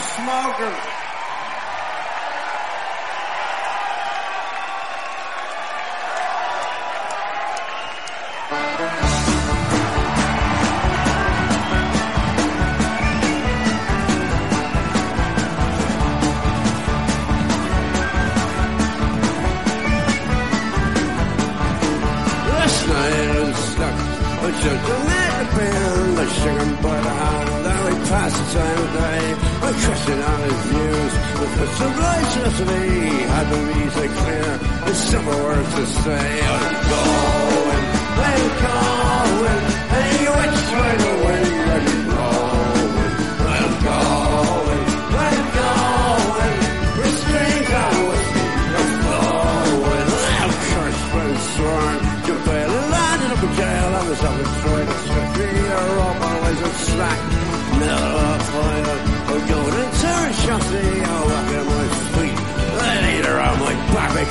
smoking. 0.00 0.83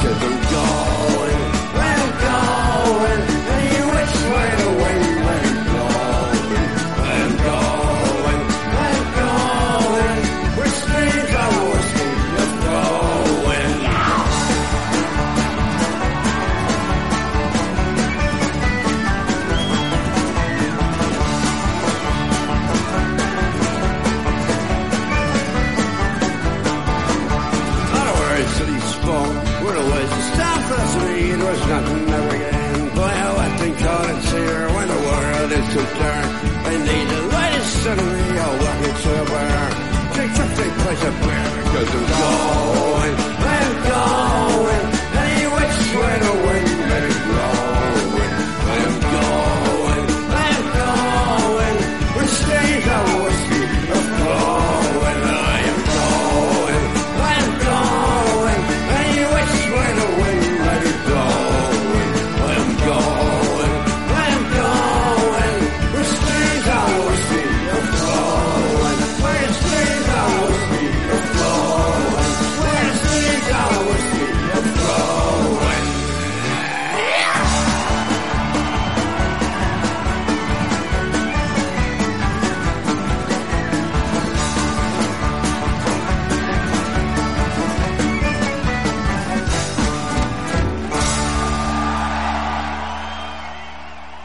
que 0.03 0.42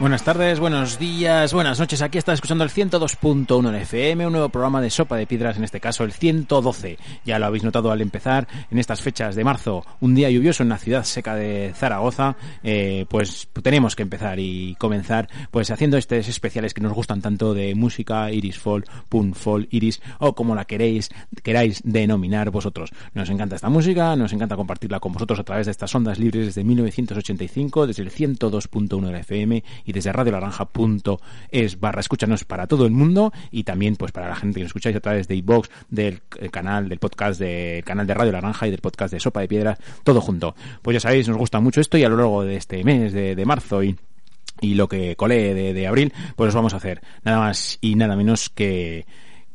Buenas 0.09 0.23
tardes, 0.23 0.59
buenos 0.59 0.97
días, 0.97 1.53
buenas 1.53 1.79
noches. 1.79 2.01
Aquí 2.01 2.17
está 2.17 2.33
escuchando 2.33 2.63
el 2.63 2.71
102.1 2.71 3.69
en 3.69 3.75
FM, 3.75 4.25
un 4.25 4.31
nuevo 4.33 4.49
programa 4.49 4.81
de 4.81 4.89
Sopa 4.89 5.15
de 5.17 5.27
Piedras, 5.27 5.57
en 5.57 5.63
este 5.63 5.79
caso 5.79 6.03
el 6.03 6.13
112. 6.13 6.97
Ya 7.25 7.37
lo 7.37 7.45
habéis 7.45 7.63
notado 7.63 7.91
al 7.91 8.01
empezar 8.01 8.47
en 8.71 8.79
estas 8.79 9.03
fechas 9.03 9.35
de 9.35 9.43
marzo, 9.43 9.85
un 9.99 10.15
día 10.15 10.31
lluvioso 10.31 10.63
en 10.63 10.69
la 10.69 10.79
ciudad 10.79 11.03
seca 11.03 11.35
de 11.35 11.73
Zaragoza, 11.75 12.35
eh, 12.63 13.05
pues 13.07 13.49
tenemos 13.61 13.95
que 13.95 14.01
empezar 14.01 14.39
y 14.39 14.73
comenzar 14.79 15.29
pues 15.51 15.69
haciendo 15.69 15.95
estos 15.95 16.27
especiales 16.27 16.73
que 16.73 16.81
nos 16.81 16.93
gustan 16.93 17.21
tanto 17.21 17.53
de 17.53 17.75
música, 17.75 18.31
Iris 18.31 18.57
Fall, 18.57 18.85
Pun 19.09 19.35
Fall, 19.35 19.67
Iris 19.69 20.01
o 20.17 20.33
como 20.33 20.55
la 20.55 20.65
queréis, 20.65 21.11
queráis 21.43 21.81
denominar 21.83 22.49
vosotros. 22.49 22.89
Nos 23.13 23.29
encanta 23.29 23.57
esta 23.57 23.69
música, 23.69 24.15
nos 24.15 24.33
encanta 24.33 24.55
compartirla 24.55 24.99
con 24.99 25.13
vosotros 25.13 25.39
a 25.39 25.43
través 25.43 25.67
de 25.67 25.71
estas 25.71 25.93
ondas 25.93 26.17
libres 26.17 26.47
desde 26.47 26.63
1985, 26.63 27.85
desde 27.85 28.01
el 28.01 28.09
102.1 28.09 29.11
de 29.11 29.19
FM 29.19 29.63
y 29.85 29.98
desde 29.99 30.13
radiolaranja.es 30.13 31.79
barra 31.79 31.99
escúchanos 31.99 32.45
para 32.45 32.67
todo 32.67 32.85
el 32.85 32.91
mundo 32.91 33.33
y 33.51 33.63
también 33.63 33.95
pues 33.95 34.11
para 34.11 34.29
la 34.29 34.35
gente 34.35 34.55
que 34.55 34.63
nos 34.63 34.69
escucháis 34.69 34.95
a 34.95 35.01
través 35.01 35.27
de 35.27 35.35
iBox, 35.35 35.69
del 35.89 36.21
eh, 36.37 36.49
canal, 36.49 36.87
del 36.87 36.99
podcast 36.99 37.39
del 37.39 37.83
canal 37.83 38.07
de 38.07 38.13
Radio 38.13 38.31
Laranja 38.31 38.67
y 38.67 38.71
del 38.71 38.79
podcast 38.79 39.13
de 39.13 39.19
Sopa 39.19 39.41
de 39.41 39.47
Piedras, 39.47 39.77
todo 40.03 40.21
junto. 40.21 40.55
Pues 40.81 40.95
ya 40.95 40.99
sabéis, 41.01 41.27
nos 41.27 41.37
gusta 41.37 41.59
mucho 41.59 41.81
esto 41.81 41.97
y 41.97 42.03
a 42.03 42.09
lo 42.09 42.15
largo 42.15 42.43
de 42.43 42.55
este 42.55 42.83
mes 42.83 43.13
de, 43.13 43.35
de 43.35 43.45
marzo 43.45 43.83
y 43.83 43.95
y 44.61 44.75
lo 44.75 44.89
que 44.89 45.15
colé 45.15 45.53
de, 45.53 45.73
de 45.73 45.87
abril, 45.87 46.13
pues 46.35 46.49
os 46.49 46.55
vamos 46.55 46.73
a 46.73 46.77
hacer 46.77 47.01
nada 47.23 47.39
más 47.39 47.77
y 47.81 47.95
nada 47.95 48.15
menos 48.15 48.49
que 48.49 49.05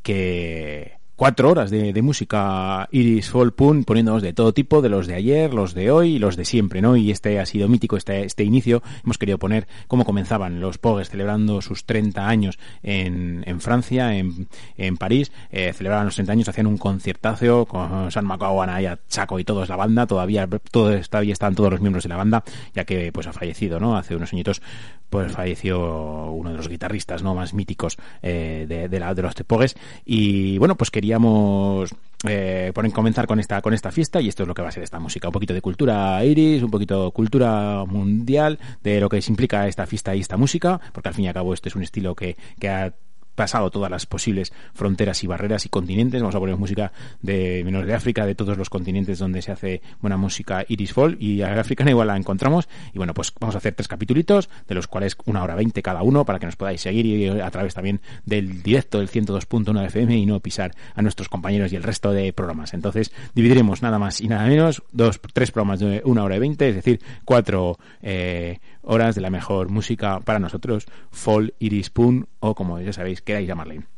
que 0.02 0.99
cuatro 1.16 1.50
horas 1.50 1.70
de, 1.70 1.93
de 1.93 2.02
música 2.02 2.88
Iris 2.90 3.31
Fall 3.31 3.52
Pun 3.52 3.84
poniéndonos 3.84 4.22
de 4.22 4.32
todo 4.32 4.52
tipo, 4.52 4.82
de 4.82 4.88
los 4.88 5.06
de 5.06 5.14
ayer, 5.14 5.55
los 5.55 5.75
de 5.75 5.90
hoy 5.90 6.16
y 6.16 6.19
los 6.19 6.37
de 6.37 6.44
siempre, 6.44 6.81
¿no? 6.81 6.96
Y 6.96 7.11
este 7.11 7.38
ha 7.38 7.46
sido 7.46 7.69
mítico, 7.69 7.96
este, 7.96 8.25
este 8.25 8.44
inicio. 8.44 8.82
Hemos 9.05 9.19
querido 9.19 9.38
poner 9.38 9.66
cómo 9.87 10.05
comenzaban 10.05 10.61
los 10.61 10.78
Pogues 10.78 11.11
celebrando 11.11 11.62
sus 11.62 11.84
30 11.84 12.28
años 12.28 12.58
en, 12.82 13.43
en 13.46 13.61
Francia, 13.61 14.16
en, 14.16 14.49
en 14.76 14.96
París. 14.96 15.32
Eh, 15.50 15.72
celebraban 15.72 16.06
los 16.06 16.14
30 16.14 16.32
años, 16.32 16.49
hacían 16.49 16.66
un 16.66 16.78
conciertazo 16.78 17.66
con 17.66 18.11
San 18.11 18.26
McGowan, 18.26 18.70
Anaya, 18.70 18.99
Chaco 19.08 19.38
y 19.38 19.44
todos 19.44 19.69
la 19.69 19.76
banda. 19.76 20.06
Todavía, 20.06 20.49
todo, 20.70 20.99
todavía 21.00 21.32
están 21.32 21.55
todos 21.55 21.70
los 21.70 21.81
miembros 21.81 22.05
de 22.05 22.08
la 22.08 22.16
banda, 22.16 22.44
ya 22.75 22.84
que 22.84 23.12
pues 23.12 23.26
ha 23.26 23.32
fallecido, 23.32 23.81
¿no? 23.81 23.96
Hace 23.96 24.16
unos 24.16 24.32
añitos 24.32 24.62
pues 25.11 25.31
falleció 25.31 26.32
uno 26.32 26.50
de 26.50 26.56
los 26.56 26.69
guitarristas 26.69 27.22
no 27.22 27.37
más 27.37 27.55
míticos 27.55 27.99
eh, 28.20 28.66
de, 28.69 28.88
de, 28.88 28.99
la, 28.99 29.14
de 29.14 29.22
los 29.22 29.37
Tepogues 29.37 29.76
y 30.05 30.58
bueno 30.58 30.76
pues 30.76 30.90
queríamos 31.04 31.94
eh, 32.26 32.72
poner 32.74 32.90
comenzar 32.92 33.26
con 33.26 33.38
esta 33.38 33.60
con 33.60 33.74
esta 33.74 33.92
fiesta 33.92 34.22
y 34.22 34.28
esto 34.28 34.44
es 34.44 34.48
lo 34.48 34.54
que 34.54 34.62
va 34.62 34.68
a 34.68 34.72
ser 34.72 34.82
esta 34.82 34.98
música. 34.98 35.28
Un 35.28 35.32
poquito 35.32 35.52
de 35.52 35.60
cultura 35.60 36.24
iris 36.24 36.62
un 36.62 36.70
poquito 36.70 37.04
de 37.04 37.10
cultura 37.10 37.84
mundial 37.84 38.58
de 38.82 39.00
lo 39.00 39.10
que 39.10 39.20
implica 39.28 39.68
esta 39.68 39.86
fiesta 39.86 40.14
y 40.14 40.20
esta 40.20 40.38
música 40.38 40.80
porque 40.94 41.10
al 41.10 41.14
fin 41.14 41.26
y 41.26 41.28
al 41.28 41.34
cabo 41.34 41.52
este 41.52 41.68
es 41.68 41.76
un 41.76 41.82
estilo 41.82 42.14
que, 42.14 42.38
que 42.58 42.68
ha 42.70 42.94
pasado 43.34 43.70
todas 43.70 43.90
las 43.90 44.06
posibles 44.06 44.52
fronteras 44.72 45.22
y 45.25 45.26
barreras 45.26 45.66
y 45.66 45.69
continentes. 45.69 46.20
Vamos 46.20 46.34
a 46.34 46.40
poner 46.40 46.56
música 46.56 46.92
de 47.22 47.62
menos 47.64 47.86
de 47.86 47.94
África, 47.94 48.26
de 48.26 48.34
todos 48.34 48.56
los 48.56 48.70
continentes 48.70 49.19
donde 49.19 49.42
se 49.42 49.52
hace 49.52 49.82
buena 50.00 50.16
música 50.16 50.64
Iris 50.69 50.92
Fall 50.92 51.16
y 51.20 51.42
a 51.42 51.60
África 51.60 51.88
igual 51.88 52.08
la 52.08 52.16
encontramos. 52.16 52.69
Y 52.92 52.98
bueno, 52.98 53.14
pues 53.14 53.32
vamos 53.40 53.54
a 53.54 53.58
hacer 53.58 53.75
tres 53.75 53.88
capítulos, 53.88 54.48
de 54.69 54.75
los 54.75 54.86
cuales 54.86 55.16
una 55.25 55.42
hora 55.42 55.54
veinte 55.54 55.82
cada 55.82 56.02
uno 56.02 56.25
para 56.25 56.38
que 56.38 56.46
nos 56.46 56.56
podáis 56.56 56.81
seguir 56.81 57.06
y 57.06 57.28
a 57.28 57.50
través 57.50 57.75
también 57.75 58.00
del 58.25 58.62
directo 58.62 58.98
del 58.98 59.10
102.1 59.10 59.80
de 59.80 59.87
FM 59.87 60.16
y 60.16 60.26
no 60.26 60.40
pisar 60.40 60.75
a 60.94 61.02
nuestros 61.02 61.28
compañeros 61.28 61.73
y 61.73 61.76
el 61.76 61.82
resto 61.82 62.12
de 62.12 62.32
programas. 62.32 62.75
Entonces 62.75 63.12
dividiremos 63.35 63.82
nada 63.82 63.99
más 63.99 64.20
y 64.20 64.28
nada 64.28 64.47
menos 64.47 64.82
dos, 64.92 65.20
tres 65.32 65.50
programas 65.50 65.80
de 65.80 66.02
una 66.04 66.23
hora 66.25 66.37
y 66.37 66.38
veinte, 66.38 66.68
es 66.68 66.76
decir, 66.76 67.00
cuatro 67.25 67.78
eh, 68.02 68.59
horas 68.85 69.14
de 69.14 69.21
la 69.21 69.31
mejor 69.31 69.69
música 69.69 70.21
para 70.21 70.38
nosotros, 70.38 70.87
Fall, 71.11 71.55
Iris 71.59 71.91
Pun 71.91 72.26
o 72.41 72.55
como 72.55 72.81
ya 72.81 72.93
sabéis 72.93 73.23
queráis 73.23 73.49
llamarle. 73.49 73.93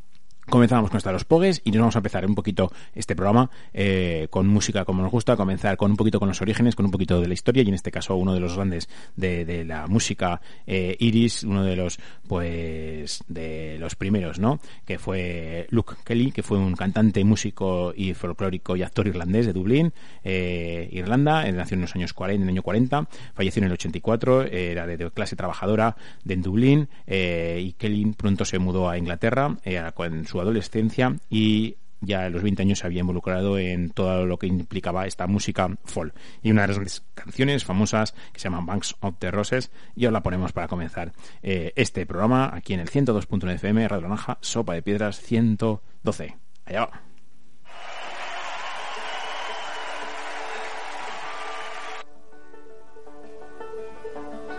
Comenzamos 0.49 0.91
con 0.91 0.99
esta 0.99 1.11
los 1.11 1.25
Pogues 1.25 1.61
y 1.65 1.73
nos 1.73 1.81
vamos 1.81 1.97
a 1.97 1.99
empezar 1.99 2.25
un 2.25 2.37
poquito 2.37 2.71
este 2.95 3.17
programa 3.17 3.51
eh, 3.75 4.29
con 4.31 4.47
música 4.47 4.85
como 4.85 5.03
nos 5.03 5.11
gusta, 5.11 5.37
comenzar 5.37 5.77
con 5.77 5.91
un 5.91 5.97
poquito 5.97 6.21
con 6.21 6.29
los 6.29 6.41
orígenes, 6.41 6.77
con 6.77 6.87
un 6.87 6.93
poquito 6.93 7.21
de 7.21 7.27
la 7.27 7.35
historia 7.35 7.65
y 7.65 7.69
en 7.69 7.75
este 7.75 7.91
caso 7.91 8.15
uno 8.15 8.33
de 8.33 8.39
los 8.39 8.55
grandes 8.55 8.89
de, 9.17 9.65
la 9.65 9.89
música 9.89 10.41
eh, 10.65 10.97
Iris, 11.01 11.43
uno 11.43 11.65
de 11.65 11.75
los 11.75 11.99
pues 12.29 13.25
de 13.27 13.77
los 13.81 13.97
primeros, 13.97 14.39
¿no? 14.39 14.61
Que 14.85 15.01
fue 15.01 15.67
Luke 15.71 15.95
Kelly, 16.05 16.31
que 16.31 16.45
fue 16.45 16.59
un 16.59 16.77
cantante, 16.77 17.25
músico 17.25 17.93
y 17.97 18.15
folclórico 18.15 18.77
y 18.77 18.85
actor 18.85 19.09
irlandés 19.09 19.47
de 19.47 19.53
Dublín, 19.53 19.93
eh, 20.23 20.89
Irlanda, 20.93 21.51
nació 21.51 21.75
en 21.75 21.81
los 21.81 21.97
años 21.97 22.13
40, 22.13 22.37
en 22.37 22.49
el 22.49 22.55
año 22.55 22.63
40, 22.63 23.09
falleció 23.35 23.61
en 23.61 23.67
el 23.67 23.73
84, 23.73 24.43
era 24.43 24.87
de, 24.87 24.97
de 24.97 25.11
clase 25.11 25.35
trabajadora 25.35 25.97
de 26.23 26.37
Dublín 26.37 26.89
eh, 27.09 27.61
y 27.65 27.73
Kelly 27.73 28.13
pronto 28.17 28.45
se 28.45 28.61
mudó 28.61 28.89
a 28.89 28.97
Inglaterra 28.97 29.57
con 29.95 30.25
su 30.27 30.36
adolescencia 30.41 31.17
y 31.31 31.77
ya 32.01 32.25
a 32.25 32.31
los 32.31 32.43
20 32.43 32.63
años 32.63 32.79
se 32.79 32.87
había 32.87 33.01
involucrado 33.01 33.59
en 33.59 33.91
todo 33.91 34.27
lo 34.27 34.39
que 34.39 34.47
implicaba 34.47 35.07
esta 35.07 35.27
música 35.27 35.69
folk. 35.85 36.15
Y 36.43 36.51
una 36.51 36.67
de 36.67 36.77
las 36.79 37.03
canciones 37.15 37.65
famosas 37.65 38.13
que 38.33 38.41
se 38.41 38.45
llaman 38.45 38.67
Banks 38.67 38.97
of 39.01 39.17
the 39.19 39.31
Roses, 39.31 39.71
y 39.95 40.07
os 40.07 40.13
la 40.13 40.23
ponemos 40.23 40.53
para 40.53 40.69
comenzar 40.69 41.13
eh, 41.43 41.73
este 41.77 42.07
programa 42.07 42.51
aquí 42.55 42.75
en 42.75 42.81
el 42.81 42.91
102.1 42.91 43.55
FM, 43.55 43.89
Radio 43.89 44.09
Naranja, 44.09 44.39
Sopa 44.41 44.75
de 44.75 44.83
Piedras 44.83 45.21
112. 45.21 46.37
Allá 46.67 46.81
va. 46.81 47.16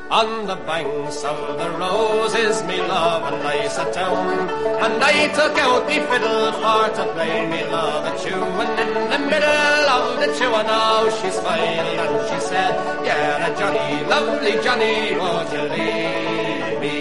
On 0.10 0.48
the 0.48 0.56
banks 0.56 1.22
of 1.26 1.58
the 1.60 1.70
roses, 1.72 2.64
me 2.64 2.78
love, 2.78 3.34
and 3.34 3.46
I 3.46 3.68
sat 3.68 3.94
down, 3.94 4.50
and 4.80 5.04
I 5.04 5.28
took 5.36 5.58
out 5.60 5.86
me 5.86 6.00
fiddle 6.00 6.54
for 6.54 6.88
to 6.96 7.04
play 7.12 7.46
me 7.46 7.66
love 7.66 8.06
a 8.08 8.18
tune. 8.24 8.42
And 8.42 8.80
in 8.80 9.10
the 9.12 9.20
middle 9.20 9.86
of 9.98 10.20
the 10.22 10.28
tune, 10.28 10.66
now 10.66 11.10
she 11.10 11.30
smiled 11.30 12.00
and 12.06 12.16
she 12.30 12.40
said, 12.40 12.74
"Yeah, 13.04 13.54
Johnny, 13.60 14.06
lovely 14.06 14.56
Johnny, 14.64 15.12
would 15.20 15.52
you 15.52 15.64
leave 15.76 16.80
me?" 16.80 16.98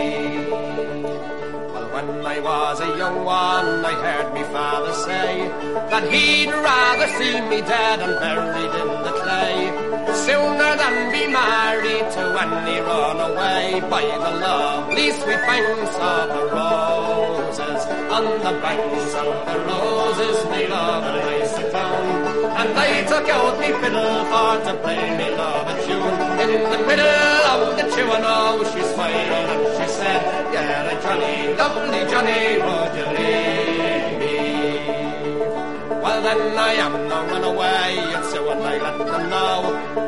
Well, 0.51 1.89
when 1.95 2.27
I 2.27 2.41
was 2.41 2.81
a 2.81 2.91
young 2.99 3.25
one, 3.25 3.85
I 3.85 3.95
heard 4.03 4.35
me 4.35 4.43
father 4.51 4.95
say 5.07 5.49
that 5.91 6.11
he'd 6.11 6.51
rather 6.51 7.07
see 7.19 7.41
me 7.53 7.61
dead 7.61 8.01
and 8.01 8.19
buried 8.19 8.75
in 8.83 8.89
the 9.07 9.13
clay 9.23 9.86
sooner 10.27 10.73
than 10.83 10.97
be 11.13 11.23
married 11.31 12.07
to 12.17 12.23
any 12.43 12.79
runaway 12.89 13.79
by 13.93 14.03
the 14.25 14.33
lovely 14.45 15.09
sweet 15.19 15.43
banks 15.49 15.95
of 16.11 16.25
the 16.35 16.45
roses. 16.57 17.83
On 18.17 18.25
the 18.45 18.55
banks 18.65 19.15
of 19.23 19.31
the 19.49 19.57
roses, 19.71 20.39
me 20.51 20.63
love 20.67 21.05
and 21.11 21.19
I 21.31 21.47
sit 21.55 21.71
down, 21.71 22.07
and 22.61 22.71
I 22.87 22.91
took 23.11 23.29
out 23.37 23.55
me 23.61 23.69
fiddle 23.81 24.19
for 24.31 24.55
to 24.67 24.73
play 24.83 25.05
me 25.19 25.29
love 25.41 25.69
a 25.73 25.75
tune. 25.87 26.19
In 26.43 26.53
the 26.73 26.81
middle 26.89 27.43
of 27.53 27.61
the 27.79 27.85
tune, 27.95 28.25
oh, 28.35 28.59
she 28.73 28.83
smiled 28.93 29.51
and 29.55 29.65
she 29.77 29.87
said, 29.99 30.21
"Yeah, 30.55 31.01
Johnny, 31.05 31.37
lovely 31.61 32.03
Johnny, 32.11 32.41
would 32.67 32.93
you 32.99 33.07
leave 33.17 33.79
me?" 33.79 33.97
Well, 33.97 34.06
then 36.25 36.59
I 36.59 36.73
am 36.75 37.09
no 37.09 37.19
runaway, 37.27 37.99
and 38.15 38.25
so 38.27 38.49
when 38.49 38.61
I 38.63 38.79
let 38.79 38.99
them 38.99 39.31
know 39.31 39.57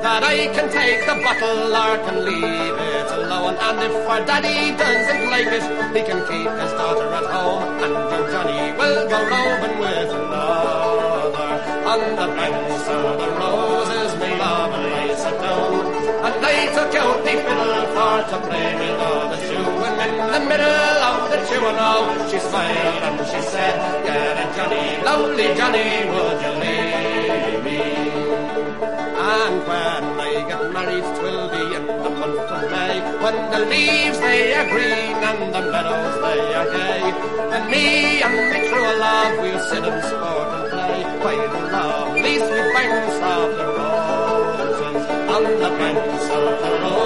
that 0.02 0.22
I 0.22 0.46
can 0.54 0.68
take 0.70 1.00
the 1.06 1.16
bottle 1.24 1.74
or 1.82 1.94
can 2.06 2.24
leave 2.24 2.78
it 2.92 3.08
alone. 3.18 3.56
And 3.60 3.78
if 3.86 4.08
our 4.08 4.20
daddy 4.24 4.76
doesn't 4.76 5.30
like 5.30 5.50
it, 5.58 5.64
he 5.96 6.02
can 6.08 6.20
keep 6.30 6.50
his 6.62 6.72
daughter 6.80 7.08
at 7.20 7.26
home, 7.34 7.64
and 7.84 7.92
young 8.12 8.26
Johnny 8.32 8.62
will 8.78 9.08
go 9.08 9.18
roving 9.32 9.76
with 9.80 10.10
another. 10.18 11.50
On 11.92 12.00
the 12.20 12.28
banks 12.36 12.86
of 12.88 13.04
the 13.20 13.28
roses, 13.40 14.12
me 14.20 14.30
love 14.38 14.72
and 14.76 14.86
I 14.94 15.14
sit 15.14 15.36
down, 15.40 15.86
and 16.26 16.46
I 16.46 16.58
took 16.76 16.94
out 17.02 17.18
the 17.24 17.34
fiddle 17.44 17.86
for 17.94 18.18
to 18.30 18.36
play 18.46 18.68
me 18.80 18.88
love 19.00 19.30
the 19.32 19.38
shoe. 19.48 19.87
The 20.18 20.40
middle 20.50 20.98
of 21.08 21.30
the 21.30 21.38
now, 21.78 22.28
she 22.28 22.38
smiled 22.40 23.02
and 23.06 23.18
she 23.30 23.40
said, 23.52 23.76
Yeah, 24.04 24.50
Johnny, 24.56 24.86
lovely 25.04 25.46
Johnny, 25.54 25.88
would 26.10 26.38
you 26.42 26.52
leave 26.58 27.62
me? 27.62 27.78
And 29.14 29.56
when 29.68 30.04
I 30.18 30.32
get 30.50 30.62
married, 30.74 31.06
'twill 31.14 31.44
be 31.54 31.62
in 31.78 31.86
the 31.86 32.10
month 32.18 32.50
of 32.50 32.62
May, 32.68 32.98
when 33.22 33.36
the 33.52 33.60
leaves 33.70 34.18
they 34.18 34.54
are 34.58 34.68
green 34.74 35.16
and 35.30 35.54
the 35.54 35.62
meadows 35.70 36.14
they 36.24 36.40
are 36.60 36.68
gay. 36.76 37.02
And 37.54 37.70
me 37.70 38.20
and 38.20 38.36
my 38.50 38.60
true 38.68 38.92
love 38.98 39.38
we'll 39.38 39.62
sit 39.70 39.84
and 39.86 40.02
sport 40.02 40.48
and 40.56 40.66
play 40.72 40.98
by 41.22 41.36
the 41.54 41.62
lovely 41.74 42.36
sweet 42.42 42.68
banks 42.74 43.18
of 43.34 43.46
the 43.58 43.66
roses. 43.78 45.02
On 45.34 45.44
the 45.62 45.70
banks 45.78 46.24
of 46.38 46.44
the 46.62 46.70
roses, 46.82 46.97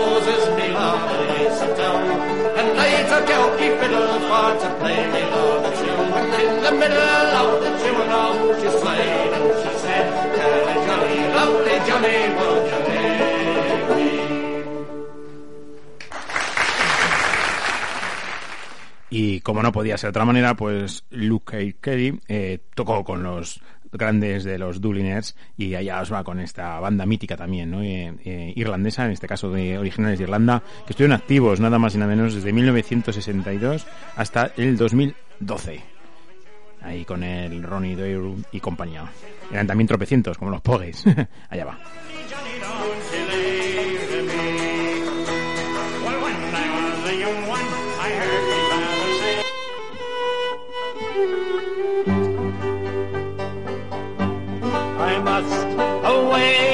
Y 19.15 19.41
como 19.41 19.63
no 19.63 19.73
podía 19.73 19.99
ser 19.99 20.09
de 20.09 20.11
otra 20.11 20.25
manera, 20.25 20.57
pues 20.57 21.05
Luke 21.11 21.77
Kelly 21.83 22.19
eh, 22.29 22.61
tocó 22.75 23.05
con 23.05 23.23
los 23.23 23.61
grandes 23.93 24.45
de 24.45 24.59
los 24.59 24.81
Dubliners 24.81 25.37
y 25.57 25.75
allá 25.75 26.01
os 26.01 26.13
va 26.13 26.25
con 26.25 26.41
esta 26.41 26.81
banda 26.81 27.07
mítica 27.07 27.37
también, 27.37 27.71
¿no? 27.71 27.83
Eh, 27.83 28.15
eh, 28.25 28.53
irlandesa, 28.57 29.05
en 29.05 29.13
este 29.13 29.29
caso 29.29 29.51
de 29.51 29.79
originales 29.79 30.19
de 30.19 30.25
Irlanda, 30.25 30.63
que 30.87 30.93
estuvieron 30.93 31.15
activos 31.15 31.61
nada 31.61 31.79
más 31.79 31.95
y 31.95 31.99
nada 31.99 32.15
menos 32.15 32.35
desde 32.35 32.53
1962 32.53 33.87
hasta 34.17 34.53
el 34.57 34.77
2012. 34.77 35.81
Ahí 36.83 37.05
con 37.05 37.23
el 37.23 37.63
Ronnie 37.63 37.95
Doyle 37.95 38.45
y 38.51 38.61
compañía. 38.61 39.05
Eran 39.53 39.67
también 39.67 39.87
tropecientos, 39.87 40.37
como 40.37 40.51
los 40.51 40.61
Pogues. 40.61 41.05
allá 41.49 41.65
va. 41.65 41.79
है 56.43 56.72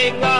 wake 0.00 0.22
up 0.22 0.39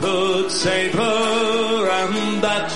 could 0.00 0.50
save 0.50 0.94
her 0.94 1.90
and 1.90 2.42
that 2.42 2.70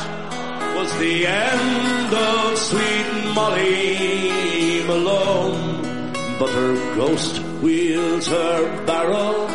was 0.77 0.91
the 0.99 1.27
end 1.27 2.15
of 2.15 2.59
sweet 2.59 3.35
Molly 3.35 4.83
Malone. 4.87 5.83
But 6.39 6.51
her 6.51 6.75
ghost 6.97 7.39
wheels 7.63 8.27
her 8.27 8.87
barrow 8.87 9.47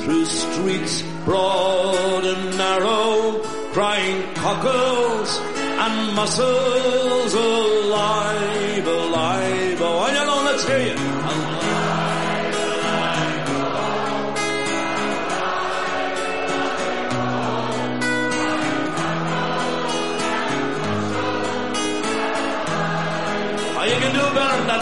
through 0.00 0.24
streets 0.24 1.02
broad 1.24 2.24
and 2.24 2.56
narrow, 2.56 3.40
crying 3.72 4.34
cockles 4.34 5.38
and 5.38 6.16
mussels 6.16 7.34
alive, 7.34 8.86
alive. 8.86 9.78
Oh, 9.82 10.08
you 10.08 10.24
go, 10.24 10.42
let's 10.46 10.66
hear 10.66 10.78
you. 10.78 11.59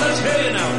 Let's 0.01 0.21
hear 0.21 0.47
you 0.47 0.53
now. 0.53 0.78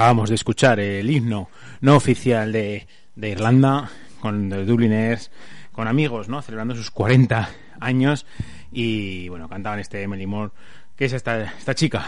Acabamos 0.00 0.30
de 0.30 0.34
escuchar 0.36 0.80
el 0.80 1.10
himno 1.10 1.50
no 1.82 1.94
oficial 1.94 2.52
de, 2.52 2.86
de 3.16 3.28
Irlanda 3.28 3.90
con 4.18 4.48
los 4.48 4.66
Dubliners, 4.66 5.30
con 5.72 5.88
amigos, 5.88 6.26
¿no? 6.26 6.40
Celebrando 6.40 6.74
sus 6.74 6.90
40 6.90 7.50
años. 7.80 8.24
Y, 8.72 9.28
bueno, 9.28 9.46
cantaban 9.46 9.78
este 9.78 10.02
Emily 10.02 10.26
Moore, 10.26 10.52
que 10.96 11.04
es 11.04 11.12
esta, 11.12 11.42
esta 11.42 11.74
chica 11.74 12.06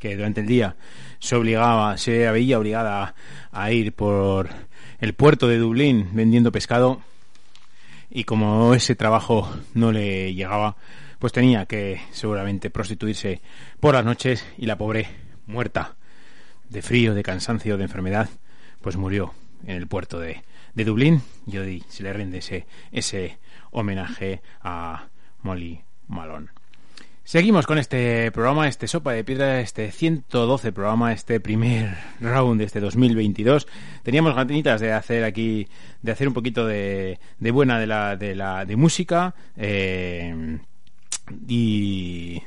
que 0.00 0.16
durante 0.16 0.40
el 0.40 0.48
día 0.48 0.74
se 1.20 1.36
obligaba, 1.36 1.96
se 1.98 2.28
veía 2.32 2.58
obligada 2.58 3.14
a 3.52 3.70
ir 3.70 3.92
por 3.92 4.48
el 4.98 5.14
puerto 5.14 5.46
de 5.46 5.58
Dublín 5.58 6.08
vendiendo 6.12 6.50
pescado. 6.50 7.00
Y 8.10 8.24
como 8.24 8.74
ese 8.74 8.96
trabajo 8.96 9.48
no 9.72 9.92
le 9.92 10.34
llegaba, 10.34 10.74
pues 11.20 11.32
tenía 11.32 11.66
que 11.66 12.00
seguramente 12.10 12.70
prostituirse 12.70 13.40
por 13.78 13.94
las 13.94 14.04
noches 14.04 14.44
y 14.58 14.66
la 14.66 14.76
pobre 14.76 15.06
muerta 15.46 15.94
de 16.70 16.82
frío, 16.82 17.14
de 17.14 17.22
cansancio, 17.22 17.76
de 17.76 17.84
enfermedad, 17.84 18.30
pues 18.80 18.96
murió 18.96 19.34
en 19.66 19.76
el 19.76 19.86
puerto 19.86 20.18
de, 20.18 20.42
de 20.74 20.84
Dublín 20.84 21.22
y 21.46 21.58
hoy 21.58 21.84
se 21.88 22.02
le 22.02 22.12
rinde 22.12 22.38
ese, 22.38 22.66
ese 22.92 23.38
homenaje 23.70 24.40
a 24.62 25.08
Molly 25.42 25.80
Malone. 26.08 26.48
Seguimos 27.24 27.66
con 27.66 27.78
este 27.78 28.32
programa, 28.32 28.66
este 28.66 28.88
Sopa 28.88 29.12
de 29.12 29.22
Piedra, 29.22 29.60
este 29.60 29.92
112 29.92 30.72
programa, 30.72 31.12
este 31.12 31.38
primer 31.38 31.96
round 32.20 32.58
de 32.58 32.64
este 32.64 32.80
2022. 32.80 33.68
Teníamos 34.02 34.34
ganitas 34.34 34.80
de 34.80 34.92
hacer 34.92 35.22
aquí, 35.22 35.68
de 36.02 36.10
hacer 36.10 36.26
un 36.26 36.34
poquito 36.34 36.66
de, 36.66 37.20
de 37.38 37.50
buena 37.52 37.78
de 37.78 37.86
la, 37.86 38.16
de 38.16 38.34
la, 38.34 38.64
de 38.64 38.74
música, 38.74 39.34
eh, 39.56 40.58
y, 41.46 42.42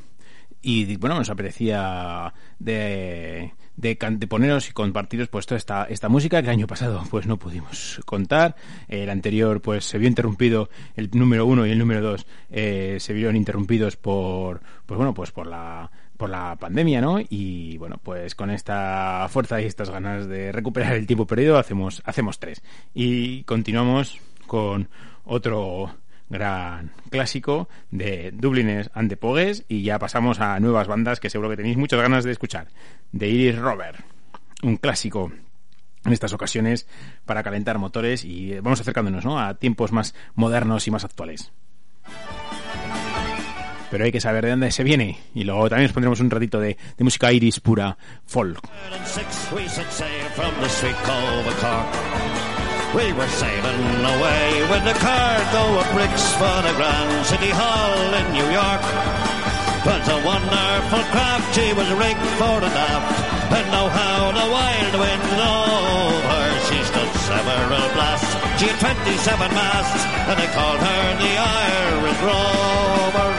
y 0.62 0.98
bueno, 0.98 1.16
nos 1.16 1.30
apetecía 1.30 2.34
de, 2.60 3.54
de, 3.76 3.98
de 4.12 4.28
poneros 4.28 4.70
y 4.70 4.74
compartiros 4.74 5.28
pues 5.28 5.46
toda 5.46 5.58
esta, 5.58 5.86
esta 5.86 6.10
música 6.10 6.42
que 6.42 6.48
el 6.48 6.54
año 6.54 6.68
pasado 6.68 7.04
pues 7.10 7.26
no 7.26 7.38
pudimos 7.38 8.02
contar. 8.06 8.56
El 8.88 9.10
anterior 9.10 9.62
pues 9.62 9.86
se 9.86 9.98
vio 9.98 10.08
interrumpido, 10.08 10.70
el 10.96 11.10
número 11.14 11.46
uno 11.46 11.66
y 11.66 11.72
el 11.72 11.80
número 11.80 12.02
dos 12.02 12.26
eh, 12.50 12.98
se 13.00 13.14
vieron 13.14 13.36
interrumpidos 13.36 13.96
por, 13.96 14.62
pues 14.86 14.98
bueno, 14.98 15.14
pues 15.14 15.32
por 15.32 15.48
la 15.48 15.92
por 16.18 16.30
la 16.30 16.56
pandemia, 16.58 17.02
¿no? 17.02 17.20
Y 17.28 17.78
bueno, 17.80 18.00
pues 18.02 18.36
con 18.36 18.52
esta 18.52 19.28
fuerza 19.30 19.60
y 19.62 19.66
estas 19.66 19.90
ganas 19.90 20.28
de 20.28 20.52
recuperar 20.52 20.94
el 20.94 21.08
tiempo 21.08 21.26
perdido 21.26 21.58
hacemos 21.58 22.02
hacemos 22.06 22.40
tres 22.40 22.62
y 22.94 23.44
continuamos 23.44 24.20
con 24.46 24.90
otro 25.26 25.96
gran 26.30 26.92
clásico 27.10 27.70
de 27.92 28.32
Dubliners 28.32 28.90
and 28.94 29.10
the 29.10 29.18
Pogues 29.18 29.66
y 29.68 29.84
ya 29.84 30.00
pasamos 30.00 30.40
a 30.40 30.60
nuevas 30.60 30.88
bandas 30.88 31.20
que 31.20 31.30
seguro 31.30 31.50
que 31.50 31.58
tenéis 31.58 31.78
muchas 31.78 32.02
ganas 32.02 32.24
de 32.24 32.32
escuchar. 32.32 32.68
De 33.12 33.30
Iris 33.30 33.58
Robert, 33.58 34.00
un 34.64 34.78
clásico 34.78 35.32
en 36.06 36.14
estas 36.14 36.34
ocasiones 36.34 36.88
para 37.26 37.44
calentar 37.44 37.78
motores 37.78 38.26
y 38.26 38.54
eh, 38.54 38.62
vamos 38.62 38.82
acercándonos 38.82 39.26
¿no? 39.26 39.40
a 39.40 39.54
tiempos 39.56 39.92
más 39.92 40.14
modernos 40.36 40.88
y 40.88 40.92
más 40.92 41.04
actuales. 41.04 41.52
Pero 43.90 44.06
hay 44.06 44.12
que 44.12 44.20
saber 44.20 44.46
de 44.46 44.52
dónde 44.52 44.72
se 44.72 44.84
viene 44.84 45.20
y 45.36 45.44
luego 45.44 45.70
también 45.70 45.86
os 45.86 45.94
pondremos 45.94 46.20
un 46.20 46.32
ratito 46.32 46.60
de, 46.60 46.78
de 46.98 47.04
música 47.04 47.32
iris 47.32 47.60
pura 47.60 47.96
folk. 48.26 48.60
We 52.94 53.12
were 53.14 53.28
sailing 53.28 54.06
away 54.06 54.62
with 54.70 54.84
the 54.86 54.94
cargo 55.02 55.64
of 55.82 55.88
bricks 55.94 56.26
for 56.38 56.58
the 56.62 56.74
Grand 56.78 57.26
City 57.26 57.50
Hall 57.50 57.98
in 58.14 58.26
New 58.38 58.50
York. 58.54 58.84
Twas 59.82 60.08
a 60.14 60.18
wonderful 60.22 61.04
craft, 61.10 61.58
she 61.58 61.74
was 61.74 61.90
rigged 61.98 62.30
for 62.38 62.62
the 62.62 62.70
aft, 62.70 63.18
and 63.50 63.66
know 63.74 63.90
how 63.90 64.30
the 64.32 64.46
wild 64.46 64.94
wind 65.02 65.26
over. 65.42 66.42
She 66.70 66.80
stood 66.86 67.12
several 67.26 67.86
blasts, 67.98 68.30
she 68.62 68.70
had 68.70 68.78
27 68.80 69.52
masts, 69.58 70.04
and 70.30 70.38
they 70.38 70.50
called 70.54 70.78
her 70.78 71.04
the 71.18 71.34
Irish 71.34 72.22
Rover. 72.22 73.30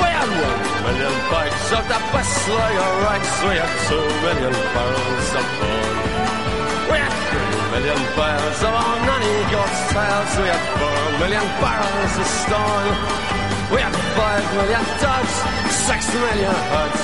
Well, 0.00 0.30
one 0.40 0.64
million 0.88 1.16
bags 1.28 1.68
of 1.76 1.84
the 1.84 2.00
best 2.16 2.48
lager 2.48 2.92
rice. 3.04 3.34
We 3.44 3.54
had 3.60 3.72
two 3.92 4.08
million 4.24 4.56
barrels 4.72 5.30
of 5.36 5.46
corn. 5.60 5.96
We 6.90 6.96
had 6.96 7.27
million 7.78 8.02
barrels 8.18 8.60
of 8.66 8.74
our 8.74 8.98
nanny 9.06 9.38
goat's 9.54 9.82
tails. 9.94 10.32
We 10.42 10.46
had 10.50 10.62
four 10.78 11.02
million 11.22 11.46
barrels 11.62 12.14
of 12.18 12.28
stone. 12.42 12.94
We 13.70 13.78
had 13.86 13.94
five 14.18 14.46
million 14.58 14.84
dogs, 14.98 15.34
six 15.86 16.00
million 16.10 16.58
huts, 16.74 17.02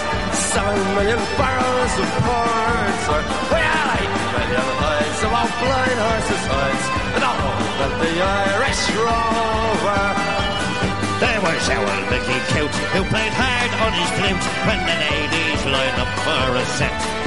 seven 0.50 0.78
million 0.98 1.22
barrels 1.38 1.94
of 2.02 2.08
porter. 2.26 3.22
We 3.54 3.60
had 3.62 3.87
eight 4.02 4.14
million 4.34 4.68
hides 4.82 5.20
of 5.22 5.32
our 5.38 5.50
blind 5.62 5.98
horses' 6.06 6.46
hides, 6.50 6.87
and 7.14 7.22
all 7.22 7.54
of 7.87 7.92
the 8.02 8.12
Irish 8.18 8.82
rover. 8.98 10.04
There 11.22 11.40
was 11.46 11.64
our 11.70 11.94
Mickey 12.10 12.38
Cute, 12.50 12.76
who 12.94 13.00
played 13.14 13.34
hard 13.38 13.70
on 13.78 13.92
his 13.94 14.10
flute 14.18 14.44
when 14.66 14.80
the 14.90 14.96
ladies 15.06 15.60
lined 15.70 15.98
up 16.02 16.12
for 16.26 16.50
a 16.58 16.64
set. 16.82 17.23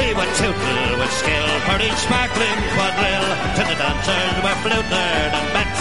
He 0.00 0.08
would 0.12 0.32
tootle 0.34 0.98
with 0.98 1.12
skill 1.14 1.48
for 1.66 1.78
each 1.78 2.00
sparkling 2.02 2.58
quadrille 2.74 3.30
till 3.54 3.68
the 3.70 3.78
dancers 3.78 4.36
were 4.42 4.58
fluted 4.62 5.30
and 5.38 5.48
bent. 5.54 5.76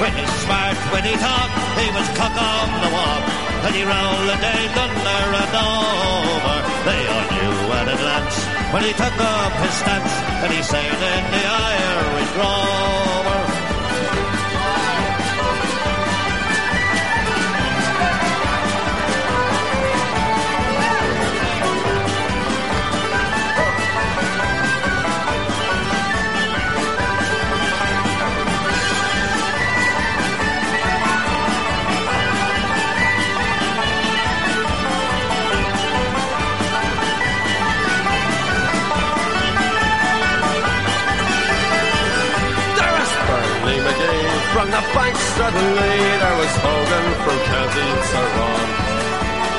With 0.00 0.14
his 0.20 0.32
smart, 0.44 0.76
he 1.04 1.14
talk, 1.16 1.50
he 1.80 1.88
was 1.96 2.08
cock 2.18 2.36
on 2.36 2.68
the 2.84 2.90
walk, 2.92 3.24
and 3.64 3.74
he 3.74 3.82
rolled 3.82 4.28
the 4.28 4.36
day 4.44 4.62
thunder 4.76 5.24
and 5.40 5.54
over. 5.56 6.58
They 6.84 7.02
all 7.08 7.26
knew 7.32 7.72
at 7.80 7.88
a 7.88 7.96
glance 7.96 8.36
when 8.72 8.82
he 8.84 8.92
took 8.92 9.16
up 9.16 9.52
his 9.64 9.74
stance, 9.80 10.12
and 10.44 10.52
he 10.52 10.62
sailed 10.62 11.02
in 11.14 11.24
the 11.32 11.44
Irish 11.48 12.32
rover. 12.36 13.15
Suddenly. 45.56 45.96
There 46.22 46.36
was 46.40 46.52
Hogan 46.64 47.06
from 47.24 47.38
County 47.50 47.88
Tyrone. 48.10 48.70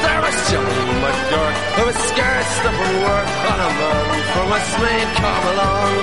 There 0.04 0.22
was 0.22 0.36
Johnny 0.50 0.84
McGurk 1.04 1.58
who 1.76 1.84
was 1.90 2.00
scared 2.10 2.48
to 2.64 2.70
work 3.08 3.30
on 3.52 3.60
a 3.68 3.72
man 3.80 4.20
from 4.32 4.46
Westmead 4.54 5.10
come 5.22 5.46
along. 5.54 5.94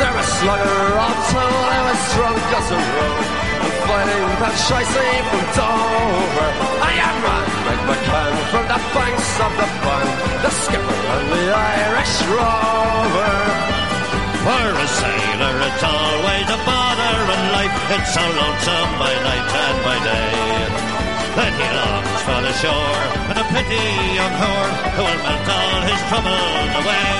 There 0.00 0.14
was 0.18 0.28
Slugger 0.38 0.82
O'Toole 1.06 1.66
who 1.72 1.82
was 1.88 2.02
drunk 2.14 2.44
as 2.58 2.68
a 2.70 2.80
road 2.94 3.26
and 3.64 3.74
fighting 3.86 4.26
that 4.42 4.56
shicey 4.66 5.12
from 5.30 5.44
Dover. 5.56 6.50
I 6.82 6.92
am 7.08 7.16
Mike 7.66 7.84
McCann 7.88 8.34
from 8.50 8.64
the 8.72 8.80
banks 8.94 9.30
of 9.46 9.52
the 9.60 9.68
Bank, 9.84 10.10
the 10.42 10.50
skipper 10.50 11.00
and 11.14 11.26
the 11.32 11.44
Irish 11.54 12.14
rover. 12.34 13.75
For 14.46 14.52
a 14.54 14.86
sailor, 14.86 15.54
it's 15.58 15.82
always 15.82 16.46
a 16.46 16.60
bother 16.62 17.16
in 17.34 17.42
life. 17.50 17.74
It's 17.98 18.14
so 18.14 18.22
lonesome 18.22 18.92
by 18.94 19.10
night 19.26 19.50
and 19.66 19.78
by 19.82 19.98
day. 20.06 20.86
Then 21.34 21.52
he 21.58 21.66
longs 21.74 22.20
for 22.22 22.40
the 22.46 22.54
shore 22.62 23.02
and 23.26 23.38
a 23.42 23.46
pretty 23.50 23.86
young 24.14 24.34
whore 24.38 24.72
who 24.94 25.02
will 25.02 25.22
melt 25.26 25.50
all 25.50 25.80
his 25.90 26.00
troubles 26.06 26.72
away. 26.78 27.10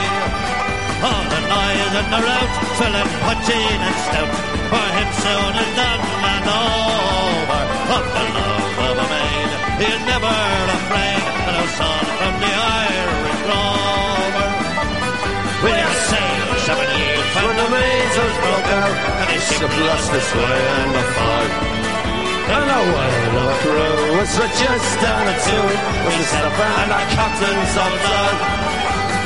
All 1.03 1.25
the 1.35 1.43
noise 1.51 1.95
and 1.99 2.09
the 2.15 2.21
rout, 2.31 2.53
filling 2.79 3.11
punching 3.27 3.81
and 3.91 3.99
stout, 4.07 4.33
for 4.71 4.87
him 4.95 5.11
soon 5.19 5.53
is 5.67 5.71
done 5.83 6.03
and 6.31 6.47
over. 6.47 7.63
Of 7.91 8.05
the 8.07 8.25
love 8.39 8.79
of 8.87 8.97
a 9.03 9.07
maid, 9.11 9.51
he 9.83 9.87
is 9.99 10.03
never 10.07 10.39
afraid, 10.79 11.23
and 11.43 11.57
a 11.59 11.67
song 11.75 12.07
from 12.23 12.35
the 12.39 12.53
Irish 12.55 13.43
rover. 13.51 14.06
Seven 16.67 16.91
years 16.99 17.31
When 17.47 17.57
the 17.63 17.69
measles 17.71 18.37
broke 18.43 18.71
out, 18.75 18.97
and 19.23 19.29
he 19.31 19.39
ship 19.39 19.71
lost 19.87 20.11
its 20.19 20.31
way 20.35 20.59
in 20.83 20.89
the 20.99 21.05
fog. 21.15 21.51
And 22.47 22.67
the 22.67 22.81
whale 22.91 23.55
crew 23.63 24.19
was 24.19 24.33
reduced 24.35 24.97
down 24.99 25.23
to 25.31 25.35
two, 25.47 25.63
with 25.63 26.17
the 26.19 26.27
skipper 26.27 26.71
and 26.83 26.91
the 26.91 27.03
captain's 27.15 27.75
on 27.79 27.93
board. 28.03 28.37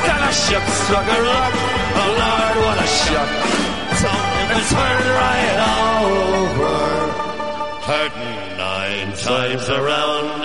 Then 0.04 0.20
a 0.20 0.32
ship 0.36 0.64
struck 0.84 1.08
a 1.08 1.18
rock, 1.32 1.52
oh 1.96 2.10
Lord, 2.20 2.54
what 2.60 2.76
a 2.76 2.88
shock. 3.08 3.30
So 4.00 4.10
It 4.52 4.64
turned 4.68 5.08
right 5.24 5.58
over. 6.44 6.76
Turning 7.88 8.40
nine 8.60 9.10
times 9.16 9.66
around, 9.80 10.42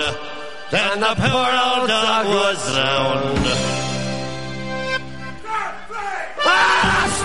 then 0.70 1.00
the 1.00 1.12
poor 1.12 1.50
old 1.60 1.88
dog 1.92 2.26
was 2.26 2.58
drowned. 2.72 3.95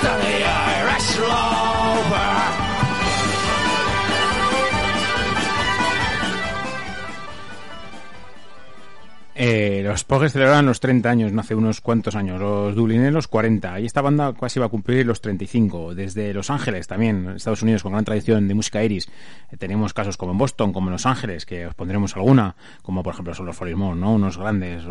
study 0.01 0.43
Irish 0.43 1.19
law. 1.19 2.40
Eh, 9.43 9.81
los 9.83 10.03
Pogues 10.03 10.33
celebran 10.33 10.67
los 10.67 10.79
30 10.79 11.09
años, 11.09 11.31
no 11.31 11.41
hace 11.41 11.55
unos 11.55 11.81
cuantos 11.81 12.15
años. 12.15 12.39
Los 12.39 12.75
Dublineros 12.75 13.11
los 13.11 13.27
40. 13.27 13.79
Y 13.79 13.87
esta 13.87 13.99
banda 13.99 14.35
casi 14.39 14.59
va 14.59 14.67
a 14.67 14.69
cumplir 14.69 15.03
los 15.03 15.19
35. 15.19 15.95
Desde 15.95 16.31
Los 16.31 16.51
Ángeles 16.51 16.85
también, 16.85 17.27
Estados 17.37 17.63
Unidos, 17.63 17.81
con 17.81 17.93
gran 17.93 18.05
tradición 18.05 18.47
de 18.47 18.53
música 18.53 18.83
iris. 18.83 19.09
Eh, 19.51 19.57
tenemos 19.57 19.95
casos 19.95 20.15
como 20.15 20.33
en 20.33 20.37
Boston, 20.37 20.71
como 20.71 20.89
en 20.89 20.91
Los 20.91 21.07
Ángeles, 21.07 21.47
que 21.47 21.65
os 21.65 21.73
pondremos 21.73 22.15
alguna, 22.15 22.55
como 22.83 23.01
por 23.01 23.15
ejemplo 23.15 23.33
son 23.33 23.47
los 23.47 23.55
Forismore, 23.55 23.99
¿no? 23.99 24.13
Unos 24.13 24.37
grandes, 24.37 24.83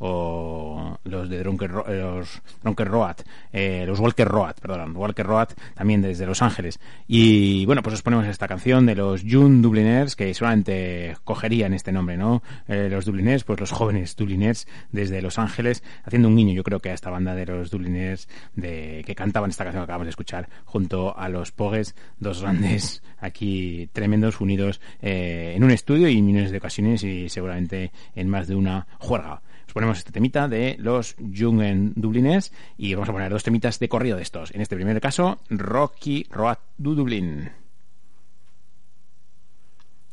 o, 0.00 0.98
los 1.04 1.30
de 1.30 1.38
Drunker, 1.38 1.70
eh, 1.88 2.00
los 2.02 2.42
Drunker 2.62 2.88
Road, 2.88 3.16
eh, 3.54 3.84
los 3.86 4.00
Walker 4.00 4.28
Road, 4.28 4.56
perdón, 4.60 4.94
Walker 4.94 5.26
Road, 5.26 5.48
también 5.74 6.02
desde 6.02 6.26
Los 6.26 6.42
Ángeles. 6.42 6.78
Y 7.08 7.64
bueno, 7.64 7.80
pues 7.82 7.94
os 7.94 8.02
ponemos 8.02 8.26
esta 8.26 8.48
canción 8.48 8.84
de 8.84 8.96
los 8.96 9.22
June 9.22 9.62
Dubliners, 9.62 10.14
que 10.14 10.34
solamente 10.34 11.16
cogerían 11.24 11.72
este 11.72 11.90
nombre, 11.90 12.18
¿no? 12.18 12.42
Eh, 12.68 12.88
los 12.90 13.06
Dubliners, 13.06 13.44
pues 13.44 13.60
los 13.60 13.70
jóvenes 13.70 13.93
Dubliners 14.16 14.66
desde 14.92 15.22
Los 15.22 15.38
Ángeles, 15.38 15.82
haciendo 16.04 16.28
un 16.28 16.36
guiño, 16.36 16.52
yo 16.52 16.62
creo 16.62 16.80
que 16.80 16.90
a 16.90 16.94
esta 16.94 17.10
banda 17.10 17.34
de 17.34 17.46
los 17.46 17.70
Dubliners 17.70 18.28
de, 18.54 19.02
que 19.06 19.14
cantaban 19.14 19.50
esta 19.50 19.64
canción 19.64 19.82
que 19.82 19.84
acabamos 19.84 20.06
de 20.06 20.10
escuchar 20.10 20.48
junto 20.64 21.16
a 21.16 21.28
los 21.28 21.52
Pogues, 21.52 21.94
dos 22.18 22.42
grandes 22.42 23.02
aquí 23.18 23.88
tremendos, 23.92 24.40
unidos 24.40 24.80
eh, 25.00 25.54
en 25.56 25.64
un 25.64 25.70
estudio 25.70 26.08
y 26.08 26.20
millones 26.22 26.50
de 26.50 26.58
ocasiones 26.58 27.02
y 27.04 27.28
seguramente 27.28 27.92
en 28.14 28.28
más 28.28 28.48
de 28.48 28.54
una 28.54 28.86
juerga. 28.98 29.42
Os 29.66 29.72
ponemos 29.72 29.98
este 29.98 30.12
temita 30.12 30.48
de 30.48 30.76
los 30.78 31.16
Jungen 31.18 31.92
Dubliners 31.96 32.52
y 32.76 32.94
vamos 32.94 33.08
a 33.08 33.12
poner 33.12 33.30
dos 33.30 33.42
temitas 33.42 33.78
de 33.78 33.88
corrido 33.88 34.16
de 34.16 34.22
estos. 34.22 34.54
En 34.54 34.60
este 34.60 34.76
primer 34.76 35.00
caso, 35.00 35.40
Rocky 35.48 36.26
Road 36.30 36.58
du 36.76 36.94
Dublin. 36.94 37.50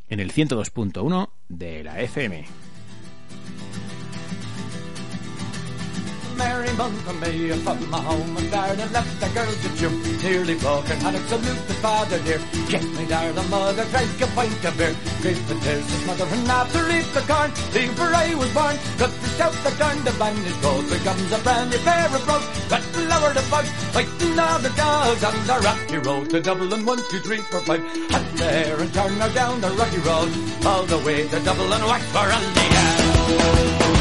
En 0.09 0.19
el 0.19 0.33
102.1 0.33 1.29
de 1.47 1.83
la 1.83 2.01
FM. 2.01 2.70
Merry 6.41 6.73
month 6.73 7.07
of 7.07 7.19
May 7.21 7.49
from 7.65 7.77
my 7.91 8.01
home 8.01 8.35
and 8.35 8.49
garden 8.49 8.91
left 8.91 9.13
the 9.21 9.29
girls 9.37 9.57
to 9.61 9.69
June. 9.77 9.97
Nearly 10.23 10.55
broken 10.57 10.97
hearted, 10.99 11.25
salute 11.29 11.63
the 11.69 11.75
father 11.85 12.17
dear. 12.25 12.41
Get 12.67 12.83
me 12.97 13.05
there, 13.05 13.31
the 13.33 13.43
mother 13.53 13.85
drank 13.93 14.21
a 14.25 14.27
pint 14.37 14.65
of 14.65 14.75
beer. 14.75 14.95
Great 15.21 15.41
potatoes, 15.45 15.91
his 15.93 16.03
mother 16.07 16.25
and 16.25 16.49
after 16.49 16.83
reap 16.89 17.05
the 17.13 17.23
corn. 17.29 17.51
Leave 17.75 17.93
where 17.99 18.15
I 18.15 18.33
was 18.33 18.51
born. 18.57 18.75
Cut 18.97 19.13
the 19.21 19.29
stout 19.35 19.55
that 19.63 19.75
turned 19.81 20.03
the 20.07 20.13
banish 20.17 20.57
gold. 20.65 20.85
Becomes 20.89 21.31
a 21.31 21.39
brand 21.45 21.69
new 21.69 21.81
pair 21.85 22.09
of 22.09 22.23
brogues. 22.25 22.47
Got 22.73 22.83
the 22.93 23.01
lower 23.11 23.33
the 23.37 23.45
bugs. 23.53 23.71
Fighting 23.93 24.39
all 24.39 24.59
the 24.65 24.73
dogs 24.81 25.23
on 25.23 25.37
the 25.45 25.57
rocky 25.67 25.97
road 26.07 26.29
to 26.31 26.41
Dublin. 26.41 26.85
One, 26.85 27.01
two, 27.11 27.19
three, 27.19 27.41
four, 27.51 27.61
five. 27.69 27.81
Had 28.09 28.25
the 28.41 28.49
hair 28.57 28.81
and 28.81 28.91
turn 28.91 29.13
her 29.21 29.31
down 29.33 29.61
the 29.61 29.69
rocky 29.77 30.01
road. 30.09 30.31
All 30.65 30.85
the 30.89 30.99
way 31.05 31.27
to 31.27 31.39
Dublin. 31.45 31.81
Whack 31.85 32.01
for 32.13 32.27
on 32.37 32.45
the 32.57 32.65
end. 32.81 34.00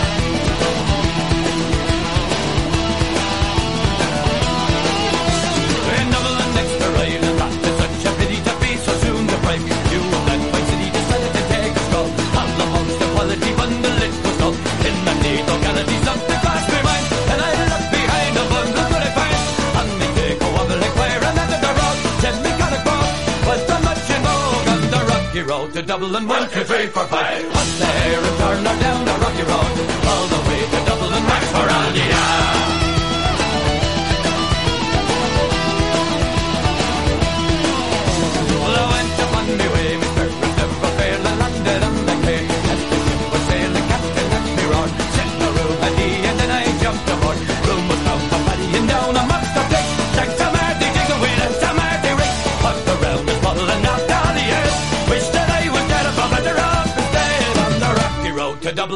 to 25.81 25.87
Dublin. 25.87 26.27
One, 26.27 26.49
two, 26.49 26.63
three, 26.63 26.87
four, 26.87 27.05
five. 27.07 27.45
Up 27.45 27.67
there 27.79 28.19
and 28.19 28.37
down, 28.37 28.59
or 28.59 28.79
down 28.79 29.05
the 29.05 29.11
rocky 29.11 29.43
road. 29.43 29.73
All 30.11 30.27
the 30.27 30.49
way 30.49 30.61
to 30.71 30.85
Dublin, 30.85 31.23
right 31.23 31.47
for 31.53 31.67
Aldia. 31.67 32.70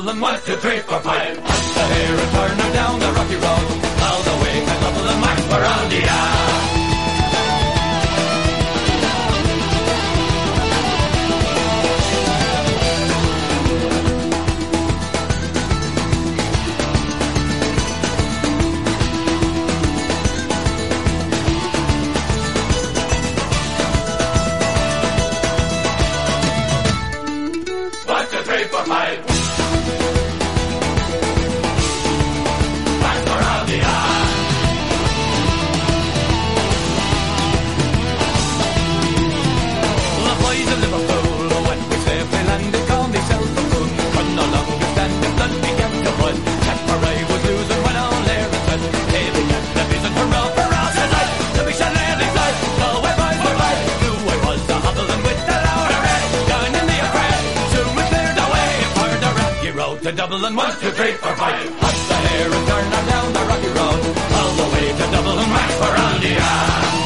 couple 0.05 0.11
and 0.11 0.21
one, 0.21 0.39
two, 0.41 0.55
three, 0.57 0.79
four, 0.79 0.99
five. 0.99 1.37
Up 1.37 1.43
the 1.43 1.81
hair 1.81 2.19
and 2.19 2.31
partner 2.31 2.73
down 2.73 2.99
the 2.99 3.11
rocky 3.13 3.35
road. 3.35 3.65
All 4.05 4.21
the 4.21 4.43
way, 4.43 4.65
to 4.65 4.75
couple 4.79 5.07
and 5.09 5.21
we're 5.49 5.65
the. 5.65 6.74
Dublin, 60.27 60.55
one, 60.55 60.71
two, 60.79 60.89
three, 60.89 61.11
four, 61.11 61.35
five. 61.35 61.67
Up 61.83 61.95
the 62.09 62.15
hair 62.15 62.51
and 62.51 62.67
turn 62.67 62.93
on 62.93 63.05
down 63.05 63.33
the 63.33 63.39
rocky 63.41 63.67
road, 63.67 64.17
all 64.33 64.53
the 64.55 64.67
way 64.73 64.87
to 64.89 65.11
Dublin, 65.11 65.49
right 65.51 65.73
for 65.77 65.93
Andia. 66.01 67.04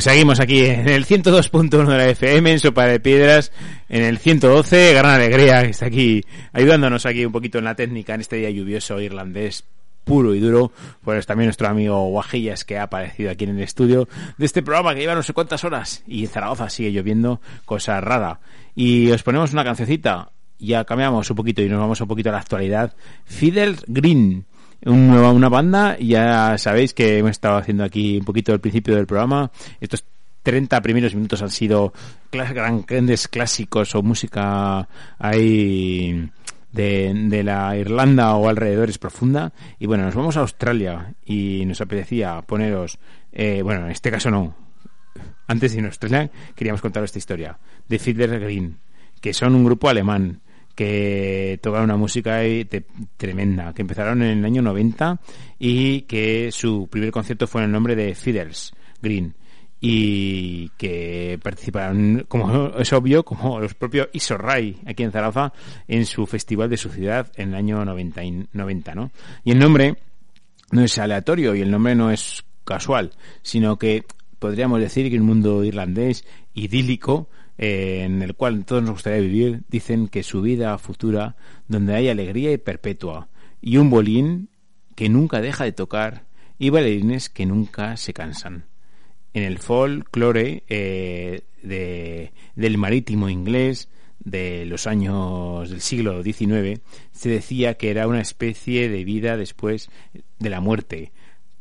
Pues 0.00 0.14
seguimos 0.14 0.40
aquí 0.40 0.64
en 0.64 0.88
el 0.88 1.04
102.1 1.04 1.86
de 1.86 1.98
la 1.98 2.08
FM, 2.08 2.52
en 2.52 2.58
Sopa 2.58 2.86
de 2.86 3.00
Piedras, 3.00 3.52
en 3.90 4.02
el 4.02 4.16
112, 4.16 4.94
Gran 4.94 5.10
Alegría, 5.10 5.62
que 5.62 5.68
está 5.68 5.84
aquí 5.84 6.24
ayudándonos 6.54 7.04
aquí 7.04 7.22
un 7.26 7.32
poquito 7.32 7.58
en 7.58 7.64
la 7.64 7.74
técnica 7.74 8.14
en 8.14 8.22
este 8.22 8.36
día 8.36 8.48
lluvioso 8.48 8.98
irlandés 8.98 9.62
puro 10.02 10.34
y 10.34 10.40
duro, 10.40 10.72
pues 11.04 11.26
también 11.26 11.48
nuestro 11.48 11.68
amigo 11.68 12.02
Guajillas 12.08 12.64
que 12.64 12.78
ha 12.78 12.84
aparecido 12.84 13.30
aquí 13.30 13.44
en 13.44 13.50
el 13.50 13.60
estudio 13.60 14.08
de 14.38 14.46
este 14.46 14.62
programa 14.62 14.94
que 14.94 15.00
lleva 15.00 15.14
no 15.14 15.22
sé 15.22 15.34
cuántas 15.34 15.64
horas 15.64 16.02
y 16.06 16.24
en 16.24 16.30
Zaragoza 16.30 16.70
sigue 16.70 16.92
lloviendo, 16.92 17.42
cosa 17.66 18.00
rara. 18.00 18.40
Y 18.74 19.10
os 19.10 19.22
ponemos 19.22 19.52
una 19.52 19.64
cancioncita, 19.64 20.30
ya 20.58 20.86
cambiamos 20.86 21.28
un 21.28 21.36
poquito 21.36 21.60
y 21.60 21.68
nos 21.68 21.78
vamos 21.78 22.00
un 22.00 22.08
poquito 22.08 22.30
a 22.30 22.32
la 22.32 22.38
actualidad. 22.38 22.94
Fidel 23.26 23.76
Green, 23.86 24.46
un 24.86 25.08
nueva, 25.08 25.32
una 25.32 25.48
banda, 25.48 25.98
ya 25.98 26.56
sabéis 26.58 26.94
que 26.94 27.18
hemos 27.18 27.32
estado 27.32 27.58
haciendo 27.58 27.84
aquí 27.84 28.18
un 28.18 28.24
poquito 28.24 28.52
al 28.52 28.60
principio 28.60 28.96
del 28.96 29.06
programa. 29.06 29.50
Estos 29.80 30.04
30 30.42 30.80
primeros 30.80 31.14
minutos 31.14 31.42
han 31.42 31.50
sido 31.50 31.92
grandes 32.32 33.28
clásicos 33.28 33.94
o 33.94 34.02
música 34.02 34.88
ahí 35.18 36.30
de, 36.72 37.42
la 37.44 37.76
Irlanda 37.76 38.34
o 38.36 38.48
alrededores 38.48 38.98
profunda. 38.98 39.52
Y 39.78 39.86
bueno, 39.86 40.04
nos 40.04 40.14
vamos 40.14 40.36
a 40.36 40.40
Australia 40.40 41.14
y 41.24 41.64
nos 41.66 41.80
apetecía 41.80 42.40
poneros, 42.42 42.98
eh, 43.32 43.60
bueno, 43.62 43.86
en 43.86 43.92
este 43.92 44.10
caso 44.10 44.30
no. 44.30 44.54
Antes 45.46 45.72
de 45.72 45.78
ir 45.78 45.84
a 45.84 45.88
Australia 45.88 46.30
queríamos 46.54 46.80
contaros 46.80 47.08
esta 47.08 47.18
historia 47.18 47.58
de 47.88 47.98
Fiddler 47.98 48.38
Green, 48.40 48.78
que 49.20 49.34
son 49.34 49.54
un 49.54 49.64
grupo 49.64 49.88
alemán 49.88 50.40
que 50.80 51.58
tocan 51.62 51.84
una 51.84 51.98
música 51.98 52.40
tremenda, 53.18 53.74
que 53.74 53.82
empezaron 53.82 54.22
en 54.22 54.38
el 54.38 54.44
año 54.46 54.62
90 54.62 55.20
y 55.58 56.00
que 56.02 56.50
su 56.52 56.88
primer 56.90 57.10
concierto 57.10 57.46
fue 57.46 57.60
en 57.60 57.66
el 57.66 57.72
nombre 57.72 57.94
de 57.94 58.14
Fiddles 58.14 58.72
Green 59.02 59.34
y 59.78 60.70
que 60.78 61.38
participaron, 61.42 62.24
como 62.28 62.68
es 62.78 62.90
obvio, 62.94 63.26
como 63.26 63.60
los 63.60 63.74
propios 63.74 64.08
Isorray 64.14 64.78
aquí 64.86 65.02
en 65.02 65.12
Zaragoza 65.12 65.52
en 65.86 66.06
su 66.06 66.26
festival 66.26 66.70
de 66.70 66.78
su 66.78 66.88
ciudad 66.88 67.30
en 67.36 67.50
el 67.50 67.56
año 67.56 67.84
90, 67.84 68.24
y- 68.24 68.46
90 68.50 68.94
¿no? 68.94 69.10
Y 69.44 69.50
el 69.52 69.58
nombre 69.58 69.96
no 70.70 70.82
es 70.82 70.96
aleatorio 70.96 71.54
y 71.54 71.60
el 71.60 71.70
nombre 71.70 71.94
no 71.94 72.10
es 72.10 72.42
casual, 72.64 73.10
sino 73.42 73.76
que 73.76 74.06
podríamos 74.38 74.80
decir 74.80 75.10
que 75.10 75.18
un 75.18 75.26
mundo 75.26 75.62
irlandés 75.62 76.24
idílico 76.54 77.28
eh, 77.62 78.04
en 78.04 78.22
el 78.22 78.34
cual 78.34 78.64
todos 78.64 78.82
nos 78.82 78.92
gustaría 78.92 79.20
vivir, 79.20 79.64
dicen 79.68 80.08
que 80.08 80.22
su 80.22 80.40
vida 80.40 80.78
futura, 80.78 81.36
donde 81.68 81.94
hay 81.94 82.08
alegría 82.08 82.52
y 82.52 82.56
perpetua, 82.56 83.28
y 83.60 83.76
un 83.76 83.90
bolín 83.90 84.48
que 84.94 85.10
nunca 85.10 85.42
deja 85.42 85.64
de 85.64 85.72
tocar, 85.72 86.24
y 86.58 86.70
bailarines 86.70 87.28
que 87.28 87.44
nunca 87.44 87.98
se 87.98 88.14
cansan. 88.14 88.64
En 89.34 89.42
el 89.42 89.58
folclore 89.58 90.64
eh, 90.68 91.42
de, 91.62 92.32
del 92.56 92.78
marítimo 92.78 93.28
inglés 93.28 93.90
de 94.20 94.64
los 94.64 94.86
años 94.86 95.68
del 95.68 95.82
siglo 95.82 96.22
XIX 96.22 96.80
se 97.12 97.28
decía 97.28 97.74
que 97.74 97.90
era 97.90 98.08
una 98.08 98.22
especie 98.22 98.88
de 98.88 99.04
vida 99.04 99.36
después 99.36 99.90
de 100.38 100.48
la 100.48 100.60
muerte 100.60 101.12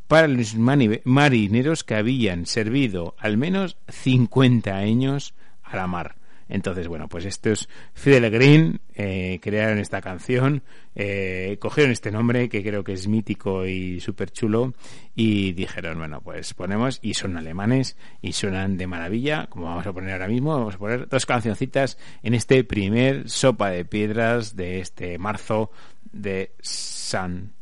para 0.08 0.30
los 0.30 0.56
marineros 0.56 1.84
que 1.84 1.96
habían 1.96 2.46
servido 2.46 3.16
al 3.20 3.38
menos 3.38 3.78
50 3.90 4.76
años 4.76 5.34
a 5.70 5.76
la 5.76 5.88
mar. 5.88 6.16
Entonces, 6.50 6.88
bueno, 6.88 7.08
pues 7.08 7.26
estos 7.26 7.70
Fidel 7.94 8.30
Green 8.32 8.82
eh, 8.96 9.40
crearon 9.42 9.78
esta 9.78 10.02
canción, 10.02 10.64
eh, 10.96 11.58
cogieron 11.62 11.92
este 11.92 12.12
nombre 12.12 12.50
que 12.50 12.64
creo 12.64 12.84
que 12.84 12.94
es 12.94 13.08
mítico 13.08 13.68
y 13.68 14.00
súper 14.00 14.32
chulo 14.32 14.74
y 15.16 15.54
dijeron, 15.54 16.00
bueno, 16.00 16.22
pues 16.22 16.56
ponemos, 16.56 17.00
y 17.04 17.14
son 17.14 17.38
alemanes 17.38 17.98
y 18.22 18.34
suenan 18.34 18.78
de 18.78 18.88
maravilla, 18.88 19.46
como 19.48 19.66
vamos 19.66 19.86
a 19.86 19.94
poner 19.94 20.14
ahora 20.14 20.28
mismo, 20.28 20.58
vamos 20.58 20.76
a 20.76 20.80
poner 20.80 21.08
dos 21.08 21.28
cancioncitas 21.28 22.00
en 22.24 22.34
este 22.34 22.64
primer 22.64 23.30
sopa 23.30 23.70
de 23.70 23.86
piedras 23.86 24.56
de 24.56 24.80
este 24.80 25.20
marzo 25.20 25.70
de 26.12 26.54
San 26.62 27.54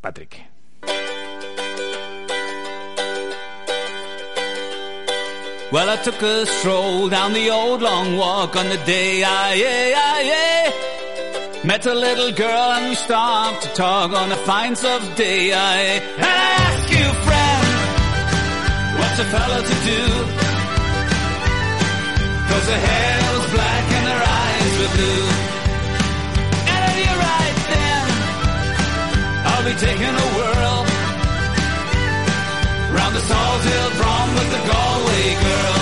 Patrick. 0.00 0.51
Well, 5.72 5.88
I 5.88 5.96
took 5.96 6.20
a 6.20 6.44
stroll 6.44 7.08
down 7.08 7.32
the 7.32 7.48
old 7.48 7.80
long 7.80 8.18
walk 8.18 8.56
on 8.56 8.68
the 8.68 8.76
day 8.84 9.24
I, 9.24 9.54
eh, 9.56 9.94
I, 9.96 10.20
I, 10.36 11.62
I 11.62 11.66
met 11.66 11.86
a 11.86 11.94
little 11.94 12.30
girl 12.30 12.66
and 12.76 12.90
we 12.90 12.94
stopped 12.94 13.62
to 13.62 13.68
talk 13.70 14.12
on 14.12 14.28
the 14.28 14.36
fine 14.36 14.76
soft 14.76 15.16
day. 15.16 15.50
I, 15.54 15.76
and 16.20 16.26
I 16.26 16.46
asked 16.66 16.90
you, 16.92 17.06
friend, 17.24 17.68
what's 19.00 19.18
a 19.24 19.28
fellow 19.32 19.60
to 19.70 19.76
do? 19.90 20.02
Cause 22.48 22.66
her 22.68 22.80
hair 22.88 23.18
was 23.32 23.46
black 23.56 23.86
and 23.96 24.06
her 24.12 24.22
eyes 24.44 24.72
were 24.76 24.92
blue. 24.98 25.24
And 26.68 26.80
if 26.90 26.96
you're 27.00 27.20
right 27.32 27.58
then, 27.72 28.04
I'll 29.48 29.64
be 29.64 29.74
taking 29.80 30.14
a 30.20 30.28
whirl 30.36 30.71
round 32.96 33.14
the 33.14 33.20
Salt 33.20 33.62
Hill 33.62 33.90
prom 34.00 34.28
with 34.34 34.50
the 34.54 34.62
Galway 34.70 35.26
girl. 35.44 35.78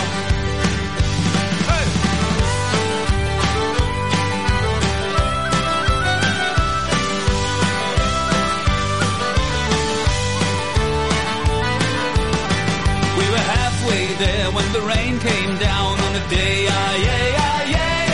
We 13.19 13.25
were 13.33 13.45
halfway 13.57 14.05
there 14.25 14.51
when 14.57 14.69
the 14.73 14.83
rain 14.93 15.19
came 15.19 15.53
down 15.59 15.93
on 16.07 16.13
a 16.23 16.25
day, 16.29 16.67
ah, 16.69 16.95
yeah, 17.07 17.45
ah, 17.49 17.63
yeah. 17.77 18.11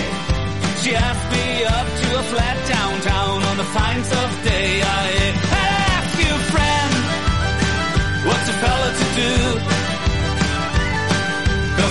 She 0.83 0.91
asked 0.95 1.29
me 1.37 1.47
up 1.65 1.89
to 2.01 2.07
a 2.21 2.23
flat 2.33 2.59
downtown 2.69 3.43
on 3.51 3.61
a 3.61 3.65
fine 3.77 4.05
soft 4.05 4.45
day. 4.45 4.83
I 4.83 5.16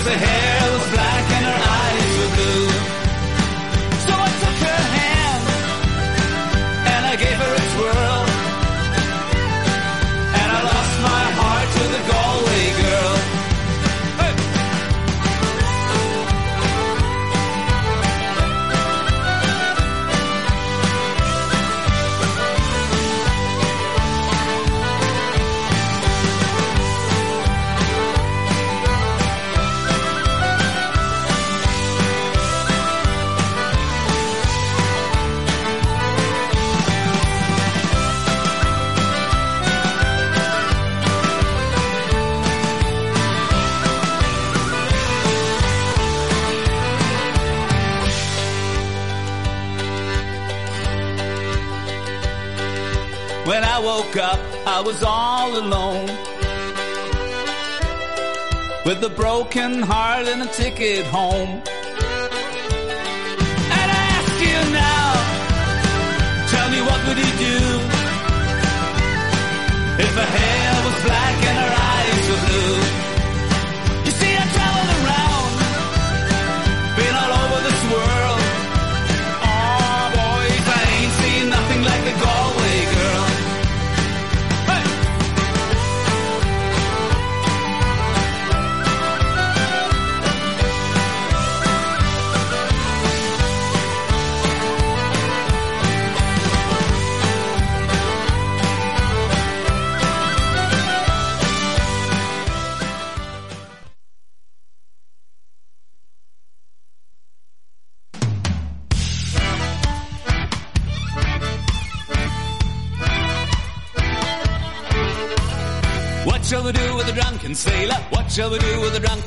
ahead. 0.08 0.35
woke 54.16 54.24
up, 54.24 54.40
I 54.66 54.80
was 54.80 55.02
all 55.02 55.58
alone. 55.58 56.06
With 58.84 59.02
a 59.02 59.10
broken 59.14 59.82
heart 59.82 60.26
and 60.28 60.42
a 60.42 60.46
ticket 60.46 61.06
home. 61.06 61.62
And 63.78 63.88
I 63.98 64.02
ask 64.16 64.40
you 64.48 64.58
now, 64.72 65.06
tell 66.52 66.68
me 66.70 66.80
what 66.88 67.00
would 67.06 67.18
you 67.18 67.32
do? 67.46 67.58
If 70.04 70.12
her 70.20 70.30
hair 70.38 70.84
was 70.86 70.96
black 71.04 71.36
and 71.48 71.58
her 71.64 71.72
eyes 71.92 72.28
were 72.30 72.42
blue. 72.46 72.85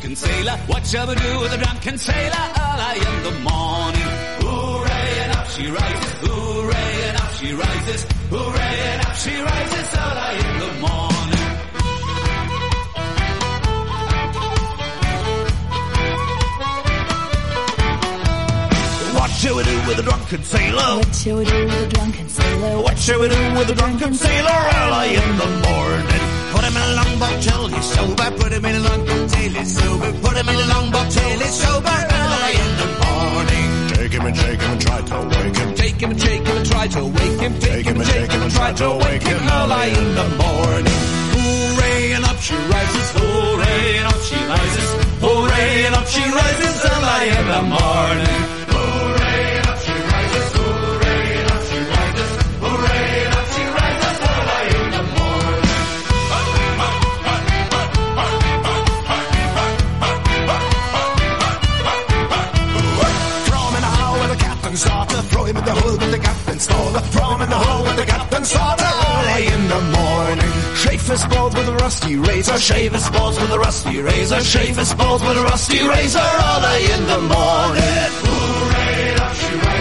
Drunken 0.10 0.16
sailor? 0.16 0.57
What 0.68 0.86
shall 0.86 1.07
we 1.07 1.16
do 1.16 1.39
with 1.39 1.53
a 1.53 1.57
drunken 1.57 1.97
sailor? 1.97 2.45
Early 2.57 2.99
in 2.99 3.24
the 3.24 3.39
morning. 3.45 4.10
Hooray, 4.41 5.10
and 5.24 5.32
up 5.38 5.47
she 5.47 5.68
rises. 5.68 6.14
Hooray, 6.26 7.07
and 7.07 7.18
up 7.18 7.32
she 7.34 7.53
rises. 7.53 8.03
Hooray, 8.30 8.76
and 8.91 9.05
up 9.05 9.16
she 9.16 9.36
rises. 9.41 9.88
Early 10.05 10.36
in 10.45 10.60
the 10.64 10.72
morning. 10.82 11.45
What 19.14 19.32
shall 19.32 19.55
we 19.57 19.64
do 19.64 19.78
with 19.88 19.99
a 19.99 20.03
drunken 20.03 20.43
sailor? 20.43 20.97
What 20.97 21.16
shall 21.16 21.38
we 21.38 21.45
do 21.45 21.66
with 21.66 21.84
a 21.84 21.89
drunken 21.89 22.30
sailor? 22.30 22.82
What 22.82 22.97
shall 22.97 23.20
we 23.20 23.30
do 23.30 23.53
with 23.57 23.70
a 23.70 23.76
drunken 23.76 24.14
sailor 24.14 24.60
early 24.76 25.16
in 25.16 25.38
the 25.38 25.49
morning? 25.70 26.18
Put 26.54 26.64
him 26.64 26.76
in 26.76 26.84
a 26.84 26.93
longboat 27.00 27.41
till 27.41 27.68
he's 27.68 27.86
sober. 27.93 28.32
Put 28.39 28.52
him 28.52 28.66
in 28.66 28.76
a 28.76 28.80
longboat 28.80 29.30
till 29.30 29.54
he's 29.60 29.72
sober. 29.78 30.12
Put 30.24 30.36
him 30.38 30.50
in 30.50 30.56
a 30.56 30.68
longboat 30.74 31.12
till 31.12 31.39
he's 31.43 31.56
sober 31.64 31.97
early 32.20 32.54
in 32.64 32.72
the 32.82 32.88
morning. 33.04 33.68
Take 33.95 34.14
him 34.14 34.26
and 34.26 34.38
shake 34.38 34.62
him 34.62 34.72
and 34.72 34.82
try 34.82 35.02
to 35.02 35.18
wake 35.34 35.58
him. 35.58 35.76
Take 35.76 36.02
him 36.02 36.12
and 36.12 36.20
shake 36.22 36.45
him 36.47 36.58
and 36.58 36.66
try 36.66 36.88
to 36.88 37.02
wake 37.06 37.39
him. 37.39 37.54
Take 37.60 37.86
him 37.86 37.95
and 38.02 38.08
shake 38.10 38.32
him 38.32 38.41
and 38.41 38.52
try 38.52 38.72
to 38.74 38.89
wake 39.04 39.24
him 39.24 39.41
early 39.58 39.89
in 40.02 40.10
the 40.20 40.28
morning. 40.41 41.00
Hooray 41.36 42.12
and 42.14 42.26
up 42.26 42.39
she 42.39 42.56
rises. 42.56 43.08
Hooray 43.18 43.97
and 44.00 44.08
up 44.08 44.22
she 44.28 44.39
rises. 44.54 44.89
Hooray 45.26 45.86
and 45.86 45.95
up 45.95 46.08
she 46.08 46.24
rises 46.24 46.86
early 46.93 47.30
in 47.39 47.45
the 47.54 47.62
morning. 47.78 48.49
His 71.10 71.26
balls 71.26 71.55
with 71.55 71.68
a 71.68 71.74
rusty 71.74 72.16
razor. 72.18 72.57
Shave 72.57 72.93
his 72.93 73.10
balls 73.10 73.39
with 73.39 73.51
a 73.51 73.60
rusty 73.60 73.99
razor. 74.01 74.41
Shave 74.41 74.78
his 74.78 74.93
balls 74.93 75.22
with 75.22 75.38
a 75.38 75.43
rusty 75.43 75.82
razor. 75.88 76.20
All 76.20 76.62
day 76.62 76.84
in 76.93 77.05
the 77.07 77.20
morning. 77.20 78.10
Hooray, 78.24 79.16
up 79.16 79.34
she. 79.36 79.53
Hooray, 79.57 79.78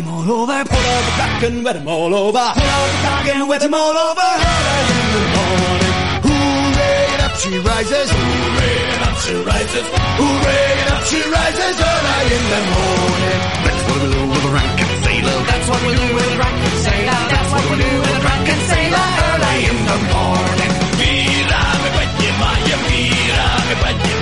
him 0.00 0.08
all 0.08 0.30
over. 0.30 0.64
Pull 0.64 0.86
out 0.94 1.04
the 1.04 1.12
block 1.16 1.42
and 1.44 1.64
wedge 1.64 1.76
him 1.76 1.88
all 1.88 2.14
over. 2.14 2.46
Pull 2.56 2.70
out 2.76 2.88
the 2.90 2.98
block 3.04 3.26
and 3.32 3.48
wedge 3.48 3.62
him 3.62 3.74
all 3.74 3.96
over. 3.96 4.28
Early 4.40 4.86
in 4.90 5.08
the 5.14 5.22
morning. 5.36 5.94
Hooray, 6.26 7.00
and 7.12 7.22
up 7.26 7.34
she 7.40 7.52
rises. 7.58 8.08
Hooray, 8.10 8.76
and 8.94 9.02
up 9.08 9.16
she 9.24 9.34
rises. 9.50 9.86
Hooray, 10.20 10.66
and 10.80 10.90
up 10.94 11.04
she 11.10 11.20
rises 11.20 11.76
early 11.92 12.26
in 12.36 12.44
the 12.52 12.60
morning. 12.74 13.40
That's 13.64 13.82
what 13.88 13.98
we 14.00 14.08
do 14.14 14.22
with 14.30 14.48
a 14.48 14.52
ranking 14.56 14.94
sailor. 15.04 15.38
That's 15.50 15.66
what 15.68 15.80
we 15.84 15.92
do 16.00 16.06
with 16.16 16.30
a 16.30 16.34
drunken 16.38 16.74
sailor. 16.86 17.20
That's 17.32 17.50
what 17.52 17.64
we 17.70 17.76
do 17.84 17.90
with 18.00 18.16
a 18.16 18.20
drunken 18.24 18.60
sailor 18.70 19.06
early 19.28 19.58
in 19.70 19.78
the 19.90 19.98
morning. 20.14 20.72
Mira, 21.00 21.62
me 21.82 21.88
bañe 21.96 22.30
maya, 22.40 22.76
mira, 22.88 23.46
me 23.68 23.74
bañe 23.84 24.19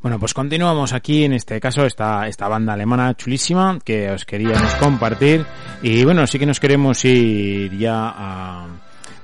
Bueno, 0.00 0.20
pues 0.20 0.32
continuamos 0.32 0.92
aquí, 0.92 1.24
en 1.24 1.32
este 1.32 1.58
caso, 1.60 1.84
esta, 1.84 2.28
esta 2.28 2.46
banda 2.46 2.74
alemana 2.74 3.16
chulísima 3.16 3.80
que 3.84 4.10
os 4.10 4.24
queríamos 4.24 4.72
compartir. 4.76 5.44
Y 5.82 6.04
bueno, 6.04 6.24
sí 6.26 6.38
que 6.38 6.46
nos 6.46 6.60
queremos 6.60 7.04
ir 7.04 7.76
ya 7.76 8.14
a... 8.16 8.66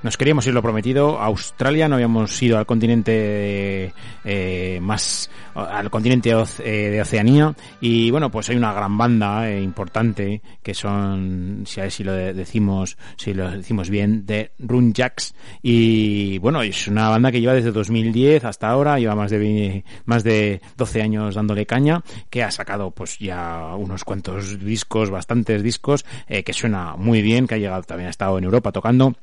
Nos 0.05 0.17
queríamos 0.17 0.45
ir 0.45 0.53
lo 0.53 0.61
prometido. 0.61 1.19
A 1.19 1.25
Australia, 1.25 1.87
no 1.89 1.95
habíamos 1.95 2.39
ido 2.39 2.59
al 2.59 2.67
continente 2.67 3.91
eh, 4.23 4.77
más 4.79 5.31
al 5.55 5.89
continente 5.89 6.29
eh, 6.29 6.71
de 6.91 7.01
Oceanía. 7.01 7.55
Y 7.81 8.11
bueno 8.11 8.29
pues 8.29 8.47
hay 8.51 8.55
una 8.55 8.71
gran 8.71 8.99
banda 8.99 9.49
eh, 9.49 9.59
importante 9.63 10.43
que 10.61 10.75
son 10.75 11.63
si 11.65 11.81
a 11.81 11.89
si 11.89 12.03
lo 12.03 12.13
de- 12.13 12.35
decimos 12.35 12.99
si 13.17 13.33
lo 13.33 13.49
decimos 13.49 13.89
bien 13.89 14.27
de 14.27 14.51
Runjacks 14.59 15.33
y 15.63 16.37
bueno 16.37 16.61
es 16.61 16.87
una 16.87 17.09
banda 17.09 17.31
que 17.31 17.41
lleva 17.41 17.53
desde 17.55 17.71
2010 17.71 18.45
hasta 18.45 18.69
ahora. 18.69 18.99
Lleva 18.99 19.15
más 19.15 19.31
de 19.31 19.83
más 20.05 20.23
de 20.23 20.61
12 20.77 21.01
años 21.01 21.33
dándole 21.33 21.65
caña 21.65 22.03
que 22.29 22.43
ha 22.43 22.51
sacado 22.51 22.91
pues 22.91 23.17
ya 23.17 23.73
unos 23.75 24.03
cuantos 24.03 24.59
discos 24.59 25.09
bastantes 25.09 25.63
discos 25.63 26.05
eh, 26.27 26.43
que 26.43 26.53
suena 26.53 26.95
muy 26.95 27.23
bien 27.23 27.47
que 27.47 27.55
ha 27.55 27.57
llegado 27.57 27.81
también 27.81 28.09
ha 28.09 28.11
estado 28.11 28.37
en 28.37 28.43
Europa 28.43 28.71
tocando 28.71 29.15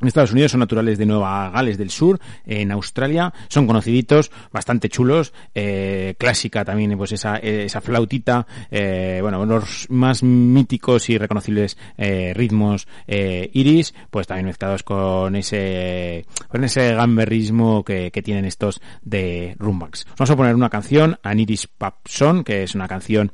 en 0.00 0.08
Estados 0.08 0.32
Unidos 0.32 0.52
son 0.52 0.60
naturales 0.60 0.98
de 0.98 1.06
Nueva 1.06 1.50
Gales 1.50 1.78
del 1.78 1.90
Sur, 1.90 2.18
en 2.44 2.72
Australia 2.72 3.32
son 3.48 3.66
conociditos, 3.66 4.30
bastante 4.52 4.88
chulos, 4.88 5.32
eh, 5.54 6.14
clásica 6.18 6.64
también, 6.64 6.96
pues 6.96 7.12
esa, 7.12 7.36
esa 7.36 7.80
flautita, 7.80 8.46
eh, 8.70 9.18
bueno, 9.22 9.44
los 9.46 9.86
más 9.90 10.22
míticos 10.22 11.08
y 11.10 11.18
reconocibles 11.18 11.76
eh, 11.96 12.32
ritmos 12.34 12.86
iris, 13.06 13.94
pues 14.10 14.26
también 14.26 14.46
mezclados 14.46 14.82
con 14.82 15.36
ese, 15.36 16.26
con 16.48 16.64
ese 16.64 16.94
gamberrismo 16.94 17.84
que, 17.84 18.10
que 18.10 18.22
tienen 18.22 18.44
estos 18.44 18.80
de 19.02 19.54
Rumbax. 19.58 20.06
Vamos 20.18 20.30
a 20.30 20.36
poner 20.36 20.54
una 20.54 20.70
canción, 20.70 21.18
An 21.22 21.40
Iris 21.40 21.66
Pub 21.66 21.94
Song, 22.04 22.44
que 22.44 22.62
es 22.62 22.74
una 22.74 22.88
canción, 22.88 23.30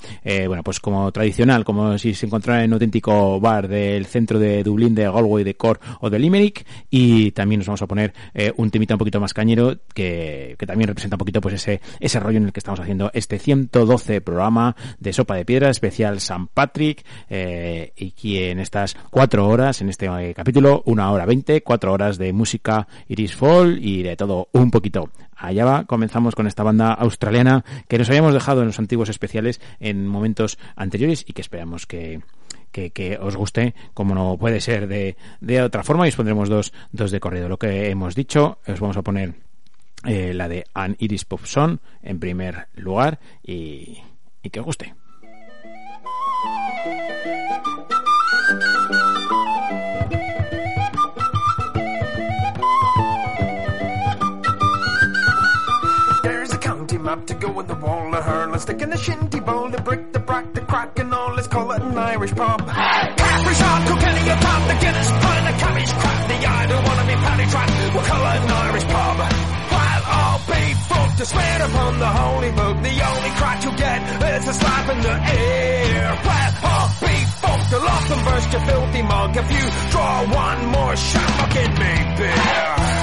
bueno, 0.47 0.63
pues 0.63 0.81
como 0.81 1.11
tradicional, 1.13 1.65
como 1.65 1.99
si 1.99 2.15
se 2.15 2.27
encontrara 2.27 2.65
en 2.65 2.71
un 2.71 2.75
auténtico 2.75 3.41
bar 3.41 3.69
del 3.69 4.07
centro 4.07 4.39
de 4.39 4.63
Dublín, 4.63 4.95
de 4.95 5.05
Galway, 5.05 5.45
de 5.45 5.57
Cork 5.57 5.83
o 6.01 6.11
de 6.11 6.19
Limerick, 6.19 6.50
y 6.91 7.33
también 7.33 7.61
nos 7.61 7.67
vamos 7.67 7.83
a 7.83 7.87
poner 7.87 8.13
eh, 8.35 8.53
un 8.57 8.71
temita 8.71 8.95
un 8.95 8.99
poquito 8.99 9.21
más 9.21 9.35
cañero 9.35 9.79
que, 9.95 10.57
que 10.59 10.67
también 10.67 10.89
representa 10.89 11.17
un 11.17 11.19
poquito 11.19 11.41
pues 11.41 11.55
ese, 11.55 11.81
ese 11.99 12.21
rollo 12.21 12.39
en 12.39 12.47
el 12.47 12.53
que 12.53 12.61
estamos 12.61 12.81
haciendo 12.81 13.11
este 13.15 13.39
112 13.39 14.21
programa 14.21 14.77
de 14.99 15.13
Sopa 15.13 15.37
de 15.37 15.45
Piedra 15.45 15.71
especial 15.71 16.21
San 16.21 16.49
Patrick 16.49 17.05
eh, 17.29 17.93
y 17.97 18.09
aquí 18.09 18.39
en 18.39 18.61
estas 18.61 18.97
cuatro 19.11 19.49
horas, 19.49 19.81
en 19.81 19.89
este 19.89 20.07
eh, 20.07 20.35
capítulo, 20.35 20.83
una 20.87 21.11
hora 21.11 21.27
veinte, 21.27 21.63
cuatro 21.63 21.93
horas 21.93 22.19
de 22.19 22.33
música 22.33 22.87
Iris 23.09 23.35
Fall 23.35 23.79
y 23.81 24.03
de 24.03 24.17
todo 24.17 24.49
un 24.53 24.71
poquito. 24.71 25.11
Allá 25.37 25.65
va, 25.65 25.85
comenzamos 25.85 26.35
con 26.35 26.47
esta 26.47 26.63
banda 26.63 26.93
australiana 26.93 27.65
que 27.89 27.99
nos 27.99 28.09
habíamos 28.11 28.35
dejado 28.35 28.61
en 28.61 28.67
los 28.67 28.79
antiguos 28.79 29.09
especiales 29.09 29.61
en 29.81 30.07
momentos 30.07 30.59
anteriores 30.77 31.25
y 31.27 31.33
que 31.33 31.41
esperamos 31.41 31.87
que, 31.87 32.21
que, 32.73 32.91
que 32.91 33.19
os 33.21 33.37
guste, 33.37 33.75
como 33.95 34.15
no 34.15 34.37
puede 34.39 34.61
ser 34.61 34.87
de, 34.87 35.17
de 35.41 35.63
otra 35.63 35.83
forma, 35.83 36.07
y 36.07 36.11
os 36.11 36.17
pondremos 36.17 36.49
dos, 36.49 36.73
dos 36.93 37.11
de 37.11 37.21
corrido. 37.21 37.49
Lo 37.49 37.59
que 37.59 37.91
hemos 37.91 38.15
dicho, 38.15 38.59
os 38.67 38.81
vamos 38.81 38.97
a 38.97 39.03
poner 39.03 39.35
eh, 40.05 40.33
la 40.35 40.49
de 40.49 40.65
An 40.75 40.97
Iris 40.99 41.25
Pop 41.25 41.45
Song 41.45 41.79
en 42.03 42.19
primer 42.19 42.69
lugar 42.75 43.21
y, 43.43 43.99
y 44.43 44.51
que 44.51 44.61
os 44.61 44.67
guste. 44.67 44.95
A 56.93 57.03
map 57.03 57.25
to 57.27 57.35
go 57.35 57.51
with 57.51 57.67
the 57.67 57.75
wall 57.75 58.15
of 58.15 58.25
hurl. 58.25 58.53
A 58.53 58.59
stick 58.59 58.83
in 58.83 58.91
the 58.91 58.97
shinty 58.97 59.41
bowl, 59.41 59.71
brick, 59.71 60.10
the 60.41 60.51
brack, 60.51 60.55
the 60.55 60.61
crack, 60.61 60.99
and 60.99 61.15
all. 61.15 61.35
Let's 61.35 61.49
call 61.49 61.71
it 61.73 61.83
an 61.83 61.97
Irish 61.97 62.33
pub. 62.33 62.61
Capri 62.67 63.55
shot, 63.55 63.87
Kilkenny, 63.87 64.31
a 64.31 64.37
pub, 64.37 64.63
the 64.69 64.77
Guinness, 64.81 65.11
pint, 65.11 65.45
the 65.47 65.55
cabbage, 65.61 65.93
crap, 65.93 66.29
the 66.29 66.37
I 66.47 66.67
don't 66.67 66.85
wanna 66.85 67.07
be 67.07 67.15
paddy 67.15 67.47
track. 67.51 67.69
We'll 67.95 68.05
call 68.05 68.25
it 68.27 68.41
an 68.45 68.51
Irish 68.51 68.85
pub. 68.85 69.17
While 69.75 70.03
I'll 70.19 70.43
be 70.47 70.63
fucked 70.89 71.19
to 71.19 71.27
swear 71.27 71.57
upon 71.63 71.99
the 71.99 72.13
holy 72.23 72.53
book, 72.53 72.77
the 72.83 72.95
only 73.11 73.31
crack 73.39 73.65
you 73.65 73.73
get 73.77 74.01
is 74.37 74.49
a 74.49 74.55
slap 74.55 74.89
in 74.91 75.01
the 75.03 75.17
ear. 75.37 76.19
While 76.25 76.55
all 76.71 76.89
be 77.01 77.15
fucked, 77.41 77.71
the 77.71 77.79
lock 77.81 78.11
and 78.11 78.25
burst 78.25 78.53
your 78.53 78.63
filthy 78.63 79.03
mug. 79.03 79.37
If 79.37 79.49
you 79.53 79.65
draw 79.91 80.17
one 80.25 80.67
more 80.67 80.97
shot, 80.97 81.31
I'll 81.41 81.53
get 81.53 81.71
me 81.79 81.93
beer. 82.17 83.00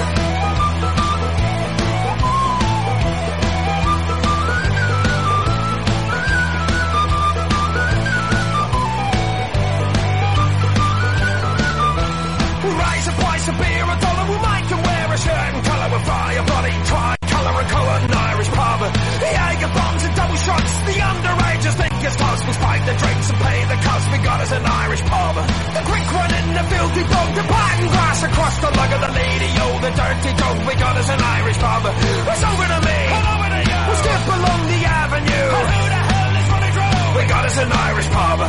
The 19.28 19.36
Jaeger 19.36 19.72
bombs 19.76 20.04
and 20.08 20.16
double 20.16 20.40
shots, 20.40 20.72
the 20.88 20.96
underagers 21.04 21.76
think 21.76 21.94
it's 22.00 22.16
close. 22.16 22.42
We 22.48 22.54
spike 22.56 22.84
the 22.88 22.96
drinks 22.96 23.28
and 23.28 23.40
pay 23.44 23.60
the 23.68 23.78
cost, 23.84 24.06
we 24.08 24.18
got 24.24 24.40
us 24.40 24.52
an 24.56 24.64
Irish 24.64 25.04
pub. 25.04 25.36
The 25.36 25.84
quick 25.84 26.08
one 26.16 26.32
in 26.32 26.48
the 26.56 26.64
filthy 26.72 27.04
bog, 27.12 27.30
the 27.36 27.44
pattern 27.44 27.90
grass 27.92 28.24
across 28.24 28.56
the 28.64 28.72
lug 28.72 28.92
of 28.96 29.02
the 29.04 29.12
lady, 29.12 29.52
oh, 29.68 29.76
the 29.84 29.92
dirty 29.92 30.32
dog, 30.32 30.56
we 30.64 30.74
got 30.80 30.96
us 30.96 31.10
an 31.12 31.20
Irish 31.20 31.60
pub. 31.60 31.84
It's 31.92 32.44
over 32.48 32.68
to 32.72 32.80
me, 32.88 33.00
over 33.36 33.50
to 33.52 33.62
you. 33.68 33.80
We'll 33.84 34.00
skip 34.00 34.24
along 34.32 34.62
the 34.72 34.82
avenue. 34.96 35.48
who 35.60 35.82
the 35.92 36.02
hell 36.08 36.32
is 36.40 36.48
running 36.48 36.72
through? 36.72 37.20
We 37.20 37.24
got 37.28 37.44
us 37.52 37.58
an 37.60 37.68
Irish 37.68 38.08
pub. 38.08 38.40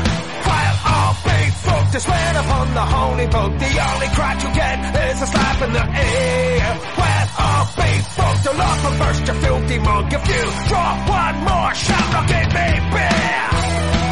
While 0.47 0.77
all 0.95 1.13
big 1.27 1.51
folk 1.59 1.87
to 1.91 1.99
swear 2.07 2.31
upon 2.39 2.67
the 2.79 2.87
holy 2.87 3.27
book, 3.27 3.51
the 3.59 3.73
only 3.83 4.09
crack 4.15 4.39
you 4.47 4.51
get 4.55 4.79
is 4.95 5.23
a 5.23 5.27
slap 5.27 5.59
in 5.59 5.73
the 5.75 5.87
ear. 5.91 6.71
Well, 7.03 7.27
all 7.43 7.67
big 7.75 8.01
folk 8.15 8.28
the 8.49 8.59
law 8.59 8.75
for 8.83 8.93
first, 9.05 9.27
you 9.27 9.35
filthy 9.35 9.79
monk. 9.79 10.13
If 10.13 10.29
you 10.29 10.43
draw 10.69 10.91
one 11.09 11.37
more 11.49 11.75
shot, 11.75 12.07
look 12.15 12.27
give 12.29 12.49
me, 12.57 12.69
beer. 12.93 14.08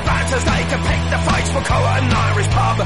The 0.00 0.06
bouncers, 0.08 0.44
they 0.48 0.62
can 0.64 0.80
pick 0.80 1.02
the 1.12 1.20
fights 1.28 1.50
for 1.52 1.60
colour 1.60 1.92
and 2.00 2.08
Irish 2.08 2.48
pub. 2.48 2.76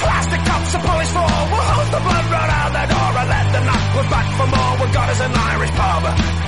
Plastic 0.00 0.40
cups 0.40 0.70
are 0.72 0.84
polished 0.88 1.12
for 1.12 1.20
all. 1.20 1.44
We'll 1.52 1.68
hold 1.68 1.90
the 1.92 2.00
blood 2.00 2.26
run 2.32 2.48
out 2.48 2.70
the 2.72 2.84
door 2.88 3.10
and 3.20 3.28
let 3.28 3.46
the 3.52 3.60
knock. 3.60 3.84
We're 3.92 4.08
back 4.08 4.28
for 4.40 4.48
more. 4.48 4.72
We've 4.80 4.94
got 4.96 5.08
us 5.12 5.20
an 5.20 5.34
Irish 5.36 5.72
pub. 5.76 6.02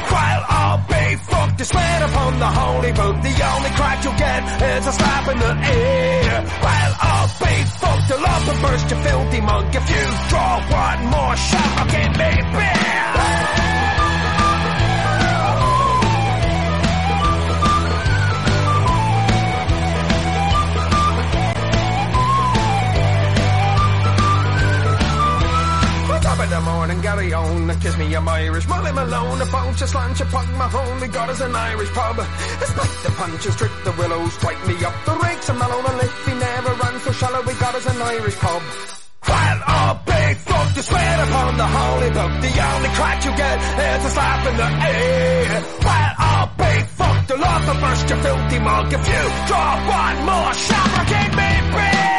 While 0.08 0.42
I'll 0.48 0.80
be 0.88 1.04
fucked, 1.28 1.58
to 1.58 1.64
swear 1.64 1.96
upon 2.08 2.32
the 2.40 2.50
holy 2.56 2.92
book. 2.96 3.16
The 3.20 3.34
only 3.52 3.72
crack 3.76 3.98
you'll 4.04 4.16
get 4.16 4.42
is 4.64 4.86
a 4.86 4.92
slap 4.96 5.28
in 5.28 5.38
the 5.44 5.52
ear. 5.52 6.34
While 6.64 6.94
I'll 7.04 7.32
be 7.44 7.54
fucked, 7.84 8.10
love 8.16 8.48
and 8.48 8.60
burst 8.64 8.86
your 8.88 9.00
filthy 9.04 9.40
mug. 9.44 9.76
If 9.76 9.86
you 9.92 10.04
draw 10.32 10.54
one 10.72 11.02
more 11.12 11.36
shot, 11.36 11.70
I'll 11.84 11.90
give 11.92 12.12
me 12.16 12.30
beer. 12.48 13.43
The 26.54 26.60
morning, 26.60 27.00
Gary 27.00 27.32
on, 27.32 27.66
kiss 27.80 27.96
me, 27.98 28.14
I'm 28.14 28.28
Irish. 28.28 28.68
Molly 28.68 28.92
Malone, 28.92 29.40
a 29.42 29.46
bunch 29.46 29.82
of 29.82 29.88
slant, 29.88 30.20
you 30.20 30.26
punk 30.26 30.48
my 30.54 30.68
home, 30.68 31.00
we 31.00 31.08
got 31.08 31.28
us 31.28 31.40
an 31.40 31.54
Irish 31.54 31.90
pub. 31.90 32.16
Spike 32.70 32.98
the 33.02 33.10
punches, 33.18 33.54
strip 33.54 33.72
the 33.82 33.92
willows, 33.98 34.32
strike 34.34 34.62
me 34.68 34.74
up 34.84 34.94
the 35.04 35.14
rakes, 35.18 35.48
and 35.48 35.58
Malone 35.58 35.84
and 35.84 35.98
Liffey 35.98 36.34
never 36.38 36.72
ran 36.74 37.00
so 37.00 37.10
shallow, 37.10 37.42
we 37.42 37.54
got 37.54 37.74
us 37.74 37.86
an 37.86 38.00
Irish 38.00 38.36
pub. 38.36 38.62
While 39.26 39.60
all 39.66 39.94
big 40.06 40.36
folk 40.36 40.68
to 40.74 40.82
swear 40.82 41.14
upon 41.26 41.56
the 41.56 41.66
holy 41.66 42.10
book, 42.18 42.32
the 42.46 42.52
only 42.70 42.90
crack 42.98 43.18
you 43.24 43.32
get 43.34 43.58
is 43.58 44.04
a 44.04 44.10
slap 44.14 44.46
in 44.46 44.56
the 44.62 44.70
ear. 44.94 45.60
While 45.82 46.14
all 46.22 46.46
big 46.54 46.84
folk 46.86 47.18
to 47.30 47.34
love 47.34 47.68
and 47.68 47.80
burst 47.82 48.08
your 48.10 48.20
filthy 48.22 48.58
mug, 48.60 48.92
if 48.92 49.02
you 49.10 49.22
draw 49.50 49.70
one 49.90 50.18
more 50.30 50.54
shot, 50.54 50.90
I'll 50.98 51.06
give 51.10 51.32
me 51.34 51.50
beer. 51.74 52.13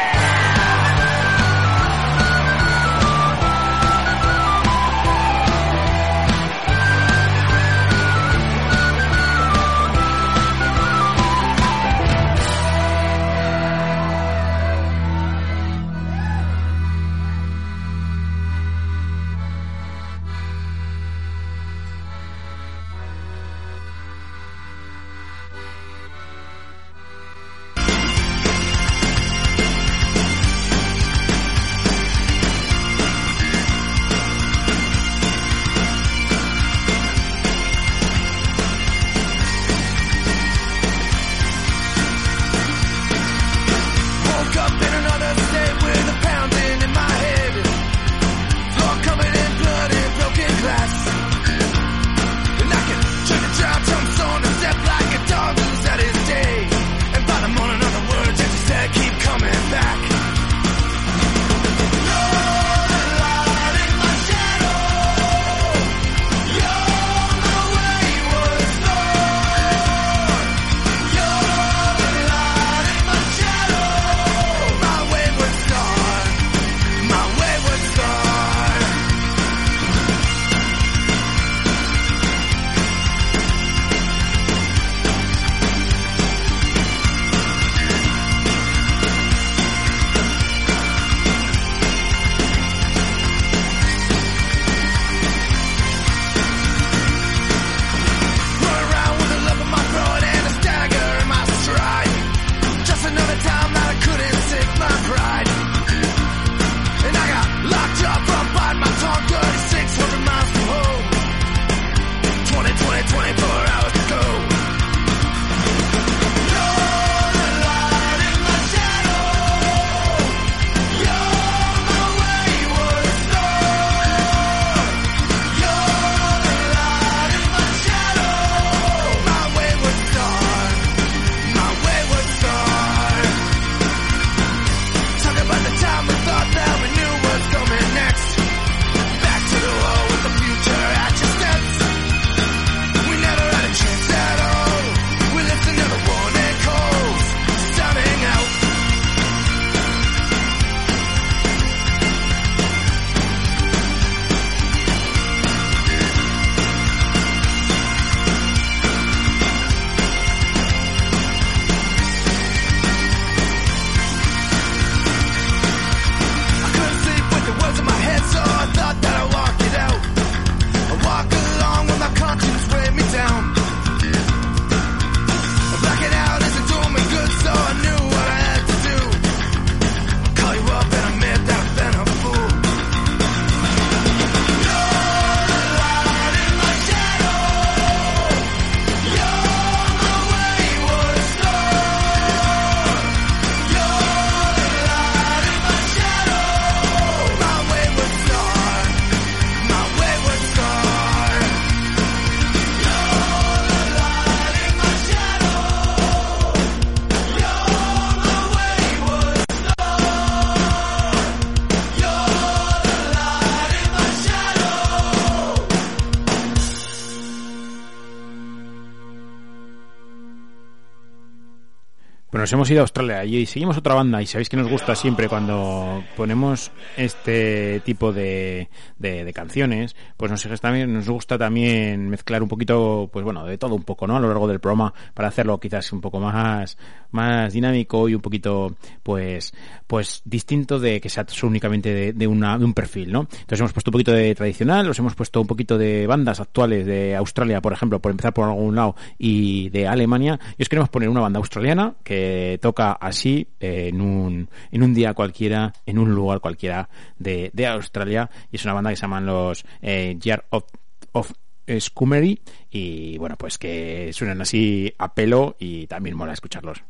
Nos 222.45 222.53
hemos 222.53 222.69
ido 222.69 222.81
a 222.81 222.83
Australia 222.83 223.14
y 223.25 223.45
seguimos 223.45 223.77
otra 223.77 223.95
banda 223.95 224.21
y 224.21 224.27
sabéis 224.27 224.49
que 224.49 224.57
nos 224.57 224.69
gusta 224.69 224.95
siempre 224.95 225.27
cuando 225.27 226.03
ponemos 226.15 226.71
este 226.95 227.79
tipo 227.81 228.13
de, 228.13 228.69
de, 228.97 229.33
canciones, 229.33 229.95
pues 230.17 230.31
nos, 230.31 231.09
gusta 231.09 231.37
también 231.37 232.09
mezclar 232.09 232.43
un 232.43 232.49
poquito, 232.49 233.09
pues 233.11 233.25
bueno, 233.25 233.45
de 233.45 233.57
todo 233.57 233.75
un 233.75 233.83
poco, 233.83 234.07
¿no? 234.07 234.15
A 234.15 234.19
lo 234.19 234.27
largo 234.27 234.47
del 234.47 234.59
programa 234.59 234.93
para 235.13 235.27
hacerlo 235.27 235.59
quizás 235.59 235.91
un 235.91 236.01
poco 236.01 236.19
más, 236.19 236.77
más 237.11 237.53
dinámico 237.53 238.07
y 238.07 238.15
un 238.15 238.21
poquito, 238.21 238.75
pues, 239.03 239.53
pues 239.87 240.21
distinto 240.25 240.79
de 240.79 241.01
que 241.01 241.09
sea 241.09 241.25
únicamente 241.43 241.93
de, 241.93 242.13
de, 242.13 242.27
una, 242.27 242.57
de 242.57 242.65
un 242.65 242.73
perfil, 242.73 243.11
¿no? 243.11 243.21
Entonces 243.21 243.59
hemos 243.59 243.73
puesto 243.73 243.89
un 243.89 243.93
poquito 243.93 244.11
de 244.11 244.35
tradicional, 244.35 244.89
os 244.89 244.99
hemos 244.99 245.15
puesto 245.15 245.41
un 245.41 245.47
poquito 245.47 245.77
de 245.77 246.07
bandas 246.07 246.39
actuales 246.39 246.85
de 246.85 247.15
Australia, 247.15 247.61
por 247.61 247.73
ejemplo, 247.73 247.99
por 247.99 248.11
empezar 248.11 248.33
por 248.33 248.45
algún 248.45 248.75
lado, 248.75 248.95
y 249.17 249.69
de 249.69 249.87
Alemania, 249.87 250.39
y 250.57 250.63
os 250.63 250.69
queremos 250.69 250.89
poner 250.89 251.09
una 251.09 251.21
banda 251.21 251.39
australiana 251.39 251.95
que 252.03 252.59
toca 252.61 252.93
así 253.15 253.47
eh, 253.59 253.87
en 253.89 254.01
un, 254.01 254.49
en 254.71 254.83
un 254.83 254.93
día 254.93 255.13
cualquiera, 255.13 255.73
en 255.85 255.97
un 255.97 256.13
lugar 256.13 256.41
cualquiera 256.41 256.89
de, 257.17 257.49
de 257.53 257.65
Australia, 257.67 258.29
y 258.51 258.57
es 258.57 258.65
una 258.65 258.73
banda 258.73 258.89
que 258.89 258.97
se 258.97 259.03
llaman 259.03 259.25
los 259.25 259.65
eh, 259.81 260.17
Year 260.21 260.45
of, 260.49 260.65
of 261.13 261.31
Scummery, 261.79 262.41
y 262.69 263.17
bueno, 263.17 263.37
pues 263.37 263.57
que 263.57 264.11
suenan 264.13 264.41
así 264.41 264.93
a 264.97 265.13
pelo 265.13 265.55
y 265.59 265.87
también 265.87 266.15
mola 266.15 266.33
escucharlos. 266.33 266.83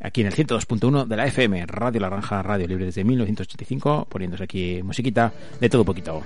Aquí 0.00 0.22
en 0.22 0.26
el 0.26 0.34
102.1 0.34 1.06
de 1.06 1.16
la 1.16 1.26
FM, 1.26 1.64
Radio 1.66 2.00
Laranja, 2.00 2.42
Radio 2.42 2.66
Libre 2.66 2.86
desde 2.86 3.04
1985, 3.04 4.08
poniéndose 4.08 4.44
aquí 4.44 4.82
musiquita 4.82 5.32
de 5.60 5.68
todo 5.68 5.84
poquito. 5.84 6.24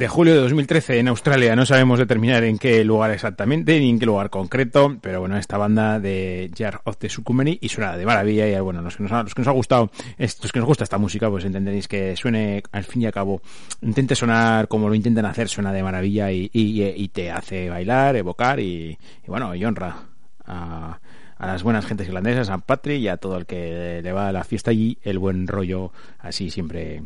De 0.00 0.08
julio 0.08 0.32
de 0.32 0.40
2013 0.40 0.98
en 0.98 1.08
Australia. 1.08 1.54
No 1.54 1.66
sabemos 1.66 1.98
determinar 1.98 2.42
en 2.44 2.56
qué 2.56 2.82
lugar 2.84 3.10
exactamente, 3.10 3.78
ni 3.78 3.90
en 3.90 3.98
qué 3.98 4.06
lugar 4.06 4.30
concreto, 4.30 4.96
pero 4.98 5.20
bueno, 5.20 5.36
esta 5.36 5.58
banda 5.58 6.00
de 6.00 6.50
Jar 6.56 6.80
of 6.84 6.96
the 6.96 7.10
Sucumeni 7.10 7.58
y 7.60 7.68
suena 7.68 7.98
de 7.98 8.06
maravilla 8.06 8.48
y 8.48 8.58
bueno, 8.60 8.80
los 8.80 8.96
que 8.96 9.02
nos 9.02 9.12
ha, 9.12 9.22
los 9.22 9.34
que 9.34 9.42
nos 9.42 9.48
ha 9.48 9.50
gustado, 9.50 9.90
los 10.16 10.52
que 10.52 10.58
nos 10.58 10.66
gusta 10.66 10.84
esta 10.84 10.96
música, 10.96 11.28
pues 11.28 11.44
entenderéis 11.44 11.86
que 11.86 12.16
suene 12.16 12.62
al 12.72 12.84
fin 12.84 13.02
y 13.02 13.06
al 13.06 13.12
cabo, 13.12 13.42
intente 13.82 14.14
sonar 14.14 14.68
como 14.68 14.88
lo 14.88 14.94
intentan 14.94 15.26
hacer, 15.26 15.50
suena 15.50 15.70
de 15.70 15.82
maravilla 15.82 16.32
y, 16.32 16.48
y, 16.50 16.82
y 16.82 17.08
te 17.08 17.30
hace 17.30 17.68
bailar, 17.68 18.16
evocar 18.16 18.58
y, 18.58 18.96
y 19.22 19.26
bueno, 19.26 19.54
y 19.54 19.62
honra 19.66 19.96
a, 20.46 20.98
a 21.36 21.46
las 21.46 21.62
buenas 21.62 21.84
gentes 21.84 22.08
irlandesas, 22.08 22.48
a 22.48 22.52
San 22.52 22.62
Patrick 22.62 23.00
y 23.00 23.08
a 23.08 23.18
todo 23.18 23.36
el 23.36 23.44
que 23.44 24.00
le 24.02 24.12
va 24.12 24.28
a 24.28 24.32
la 24.32 24.44
fiesta 24.44 24.70
allí, 24.70 24.96
el 25.02 25.18
buen 25.18 25.46
rollo 25.46 25.92
así 26.20 26.48
siempre 26.48 27.02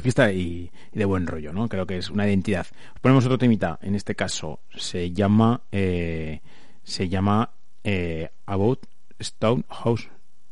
fiesta 0.00 0.32
y, 0.32 0.70
y, 0.92 0.98
de 0.98 1.04
buen 1.04 1.26
rollo, 1.26 1.52
¿no? 1.52 1.68
Creo 1.68 1.86
que 1.86 1.98
es 1.98 2.10
una 2.10 2.26
identidad. 2.26 2.66
Ponemos 3.00 3.24
otro 3.24 3.38
temita, 3.38 3.78
en 3.82 3.94
este 3.94 4.14
caso 4.14 4.60
se 4.76 5.12
llama 5.12 5.62
eh, 5.72 6.40
se 6.82 7.08
llama 7.08 7.50
eh, 7.82 8.30
About 8.46 8.86
Stone 9.18 9.64
House 9.68 10.08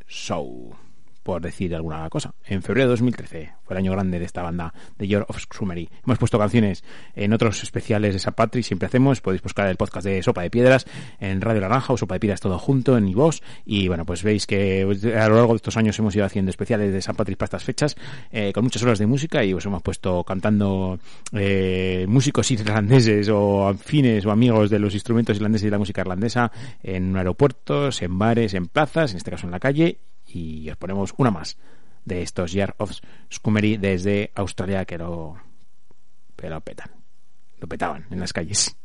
Show 0.06 0.76
por 1.22 1.40
decir 1.40 1.74
alguna 1.74 2.08
cosa. 2.10 2.34
En 2.44 2.62
febrero 2.62 2.86
de 2.86 2.90
2013 2.90 3.52
fue 3.64 3.74
el 3.74 3.78
año 3.78 3.92
grande 3.92 4.18
de 4.18 4.24
esta 4.24 4.42
banda 4.42 4.74
de 4.98 5.06
Year 5.06 5.24
of 5.28 5.38
Sumery. 5.50 5.88
Hemos 6.04 6.18
puesto 6.18 6.38
canciones 6.38 6.84
en 7.14 7.32
otros 7.32 7.62
especiales 7.62 8.14
de 8.14 8.18
San 8.18 8.34
Patrick, 8.34 8.64
siempre 8.64 8.86
hacemos. 8.86 9.20
Podéis 9.20 9.42
buscar 9.42 9.68
el 9.68 9.76
podcast 9.76 10.06
de 10.06 10.22
Sopa 10.22 10.42
de 10.42 10.50
Piedras 10.50 10.86
en 11.20 11.40
Radio 11.40 11.60
Naranja 11.60 11.92
o 11.92 11.96
Sopa 11.96 12.14
de 12.14 12.20
Piedras 12.20 12.40
todo 12.40 12.58
junto 12.58 12.96
en 12.96 13.08
iVoox. 13.08 13.40
Y 13.64 13.88
bueno, 13.88 14.04
pues 14.04 14.22
veis 14.22 14.46
que 14.46 14.82
a 14.82 15.28
lo 15.28 15.36
largo 15.36 15.52
de 15.52 15.56
estos 15.56 15.76
años 15.76 15.98
hemos 15.98 16.14
ido 16.14 16.24
haciendo 16.24 16.50
especiales 16.50 16.92
de 16.92 17.02
San 17.02 17.16
Patrick 17.16 17.38
para 17.38 17.46
estas 17.46 17.64
fechas 17.64 17.96
eh, 18.30 18.52
con 18.52 18.64
muchas 18.64 18.82
horas 18.82 18.98
de 18.98 19.06
música 19.06 19.44
y 19.44 19.54
os 19.54 19.64
hemos 19.66 19.82
puesto 19.82 20.24
cantando 20.24 20.98
eh, 21.32 22.06
músicos 22.08 22.50
irlandeses 22.50 23.28
o 23.28 23.68
afines 23.68 24.26
o 24.26 24.30
amigos 24.30 24.70
de 24.70 24.78
los 24.78 24.94
instrumentos 24.94 25.36
irlandeses 25.36 25.64
y 25.64 25.66
de 25.66 25.70
la 25.72 25.78
música 25.78 26.00
irlandesa 26.00 26.50
en 26.82 27.16
aeropuertos, 27.16 28.02
en 28.02 28.18
bares, 28.18 28.54
en 28.54 28.66
plazas, 28.66 29.12
en 29.12 29.18
este 29.18 29.30
caso 29.30 29.46
en 29.46 29.52
la 29.52 29.60
calle 29.60 29.98
y 30.32 30.68
os 30.70 30.76
ponemos 30.76 31.14
una 31.16 31.30
más 31.30 31.56
de 32.04 32.22
estos 32.22 32.52
Year 32.52 32.74
of 32.78 32.92
Scumery 33.32 33.76
desde 33.76 34.32
Australia 34.34 34.84
que 34.84 34.98
lo, 34.98 35.36
que 36.36 36.48
lo 36.48 36.60
petan, 36.60 36.90
lo 37.58 37.68
petaban 37.68 38.06
en 38.10 38.20
las 38.20 38.32
calles. 38.32 38.76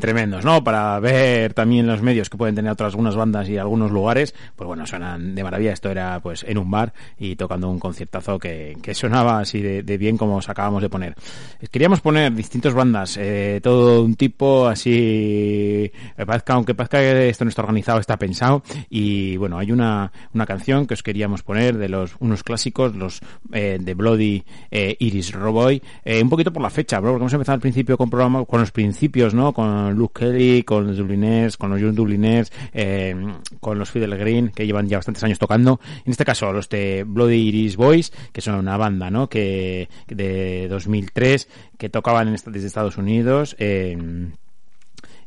Tremendos, 0.00 0.44
¿no? 0.44 0.62
Para 0.62 0.98
ver 1.00 1.54
también 1.54 1.86
los 1.86 2.02
medios 2.02 2.30
que 2.30 2.36
pueden 2.36 2.54
tener 2.54 2.72
otras 2.72 2.92
algunas 2.94 3.16
bandas 3.16 3.48
y 3.48 3.58
algunos 3.58 3.90
lugares, 3.90 4.34
pues 4.56 4.66
bueno, 4.66 4.86
suenan 4.86 5.34
de 5.34 5.42
maravilla. 5.42 5.72
Esto 5.72 5.90
era 5.90 6.20
pues 6.20 6.44
en 6.46 6.58
un 6.58 6.70
bar 6.70 6.92
y 7.18 7.36
tocando 7.36 7.68
un 7.68 7.78
conciertazo 7.78 8.38
que, 8.38 8.76
que 8.82 8.94
sonaba 8.94 9.40
así 9.40 9.60
de, 9.60 9.98
bien 9.98 10.16
como 10.16 10.36
os 10.36 10.48
acabamos 10.48 10.82
de 10.82 10.88
poner. 10.88 11.14
Queríamos 11.70 12.00
poner 12.00 12.32
distintas 12.34 12.74
bandas, 12.74 13.16
eh, 13.16 13.60
todo 13.62 14.02
un 14.02 14.14
tipo 14.14 14.66
así, 14.66 14.92
eh, 14.94 16.26
parezca, 16.26 16.54
aunque 16.54 16.74
parezca 16.74 16.98
que 16.98 17.28
esto 17.28 17.44
no 17.44 17.48
está 17.48 17.62
organizado, 17.62 18.00
está 18.00 18.16
pensado 18.16 18.62
y 18.90 19.36
bueno, 19.36 19.58
hay 19.58 19.72
una, 19.72 20.12
una 20.32 20.46
canción 20.46 20.86
que 20.86 20.94
os 20.94 21.02
queríamos 21.02 21.42
poner 21.42 21.76
de 21.78 21.88
los 21.88 22.16
unos 22.20 22.42
clásicos, 22.42 22.94
los 22.94 23.20
eh, 23.52 23.78
de 23.80 23.94
Bloody 23.94 24.44
eh, 24.70 24.96
Iris 24.98 25.32
Roboy, 25.32 25.82
eh, 26.04 26.22
un 26.22 26.28
poquito 26.28 26.52
por 26.52 26.62
la 26.62 26.70
fecha, 26.70 27.00
bro, 27.00 27.12
porque 27.12 27.22
hemos 27.22 27.32
empezado 27.32 27.54
al 27.54 27.60
principio 27.60 27.96
con 27.96 28.10
programa, 28.10 28.44
con 28.44 28.60
los 28.60 28.70
principios, 28.70 29.34
¿no? 29.34 29.52
Con 29.52 29.83
Luke 29.92 30.20
Kelly, 30.20 30.62
con 30.62 30.86
los 30.86 30.96
Dubliners, 30.96 31.56
con 31.56 31.70
los 31.70 31.80
Young 31.80 31.94
Dubliners, 31.94 32.52
eh, 32.72 33.14
con 33.60 33.78
los 33.78 33.90
Fidel 33.90 34.16
Green, 34.16 34.50
que 34.50 34.66
llevan 34.66 34.88
ya 34.88 34.98
bastantes 34.98 35.24
años 35.24 35.38
tocando. 35.38 35.80
En 36.04 36.12
este 36.12 36.24
caso, 36.24 36.52
los 36.52 36.68
de 36.68 37.04
Bloody 37.06 37.48
Iris 37.48 37.76
Boys, 37.76 38.12
que 38.32 38.40
son 38.40 38.54
una 38.56 38.76
banda, 38.76 39.10
¿no? 39.10 39.28
Que 39.28 39.88
de 40.08 40.68
2003, 40.68 41.48
que 41.78 41.88
tocaban 41.88 42.28
en, 42.28 42.34
desde 42.34 42.66
Estados 42.66 42.96
Unidos. 42.96 43.56
Eh, 43.58 43.96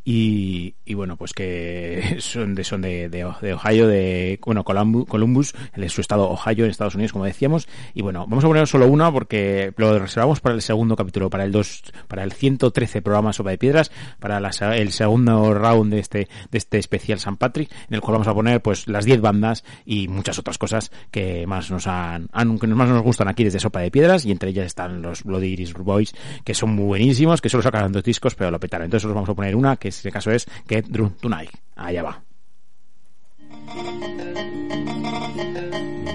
y, 0.10 0.94
bueno, 0.94 1.18
pues 1.18 1.34
que 1.34 2.16
son 2.22 2.56
de, 2.56 2.64
son 2.64 2.82
de, 2.82 3.10
de, 3.10 3.30
de 3.42 3.54
Ohio, 3.54 3.90
de, 3.90 4.40
bueno, 4.46 4.64
Columbus, 4.64 5.54
en 5.76 5.90
su 5.90 6.00
estado 6.00 6.30
Ohio, 6.30 6.64
en 6.64 6.72
Estados 6.72 6.96
Unidos, 6.96 7.12
como 7.12 7.26
decíamos. 7.26 7.68
Y 7.94 8.04
bueno, 8.04 8.26
vamos 8.26 8.46
a 8.46 8.48
poner 8.48 8.66
solo 8.68 8.88
una 8.88 9.12
porque 9.12 9.74
lo 9.76 10.00
reservamos 10.00 10.40
para 10.40 10.56
el 10.56 10.62
segundo 10.62 10.96
capítulo, 10.96 11.30
para 11.30 11.44
el 11.44 11.52
dos, 11.52 11.84
para 12.08 12.24
el 12.24 12.32
113 12.32 13.02
programa 13.02 13.34
Sopa 13.34 13.50
de 13.50 13.58
Piedras, 13.58 13.92
para 14.18 14.40
la, 14.40 14.52
el 14.78 14.94
segundo 14.94 15.54
round 15.54 15.92
de 15.92 16.00
este, 16.00 16.30
de 16.52 16.58
este 16.58 16.78
especial 16.78 17.20
San 17.20 17.36
Patrick, 17.36 17.70
en 17.90 17.96
el 17.96 18.00
cual 18.00 18.14
vamos 18.14 18.30
a 18.30 18.34
poner 18.34 18.62
pues 18.62 18.88
las 18.88 19.04
10 19.04 19.20
bandas 19.20 19.66
y 19.86 20.08
muchas 20.08 20.40
otras 20.40 20.58
cosas 20.58 20.90
que 21.12 21.46
más 21.48 21.70
nos 21.70 21.86
han, 21.86 22.30
han, 22.32 22.58
que 22.58 22.68
más 22.68 22.88
nos 22.88 23.04
gustan 23.04 23.28
aquí 23.28 23.44
desde 23.44 23.60
Sopa 23.60 23.82
de 23.82 23.92
Piedras 23.92 24.24
y 24.26 24.32
entre 24.32 24.52
ellas 24.52 24.68
están 24.68 25.02
los 25.02 25.26
Bloody 25.26 25.48
Iris 25.48 25.74
Boys, 25.74 26.16
que 26.46 26.54
son 26.54 26.76
muy 26.76 26.86
buenísimos, 26.86 27.42
que 27.42 27.50
solo 27.50 27.62
sacaron 27.62 27.92
dos 27.92 28.06
discos, 28.06 28.36
pero 28.36 28.52
lo 28.52 28.60
petaron. 28.62 28.86
Entonces 28.86 29.06
os 29.06 29.14
vamos 29.14 29.30
a 29.30 29.34
poner 29.34 29.54
una 29.54 29.76
que 29.76 29.90
es 29.90 29.97
este 29.98 30.12
caso 30.12 30.32
es 30.32 30.46
Get 30.68 30.86
Drunk 30.88 31.20
Tonight. 31.20 31.52
Allá 31.76 32.04
va. 32.04 32.24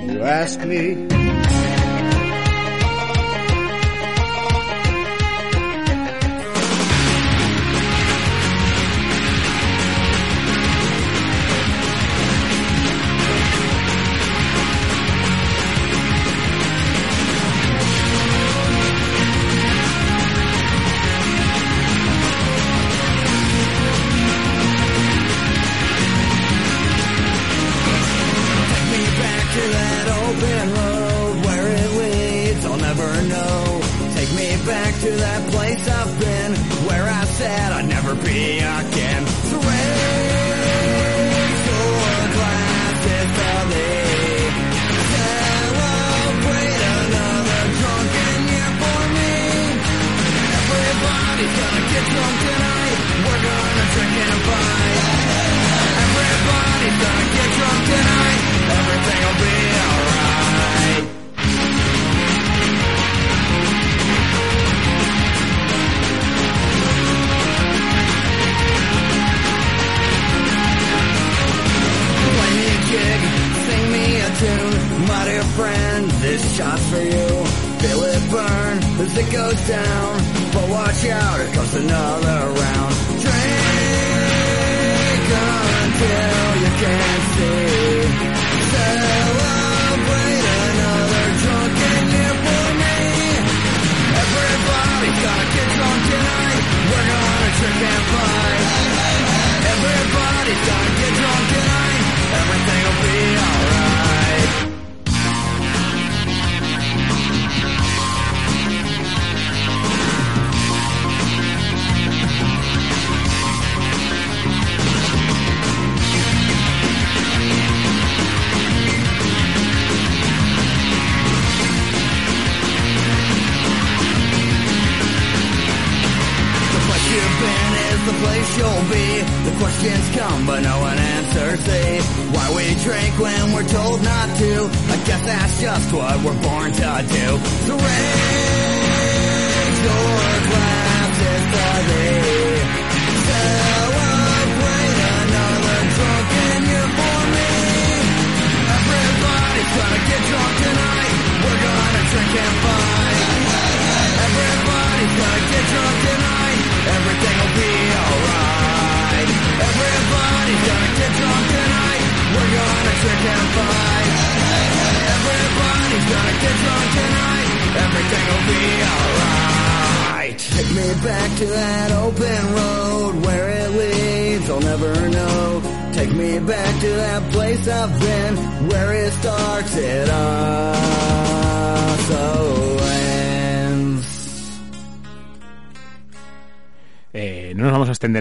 You 0.07 0.23
ask 0.25 0.61
me. 0.65 1.72
Open 30.43 30.75
road 30.75 31.45
where 31.45 31.69
it 31.69 31.91
leads, 32.01 32.65
I'll 32.65 32.77
never 32.77 33.23
know. 33.29 33.81
Take 34.15 34.31
me 34.35 34.67
back 34.67 34.95
to 35.01 35.11
that 35.11 35.51
place 35.53 35.89
I've 35.89 36.21
been 36.21 36.55
where 36.87 37.09
I 37.09 37.25
said 37.25 37.73
I'd 37.73 37.89
never 37.89 38.15
be 38.15 38.62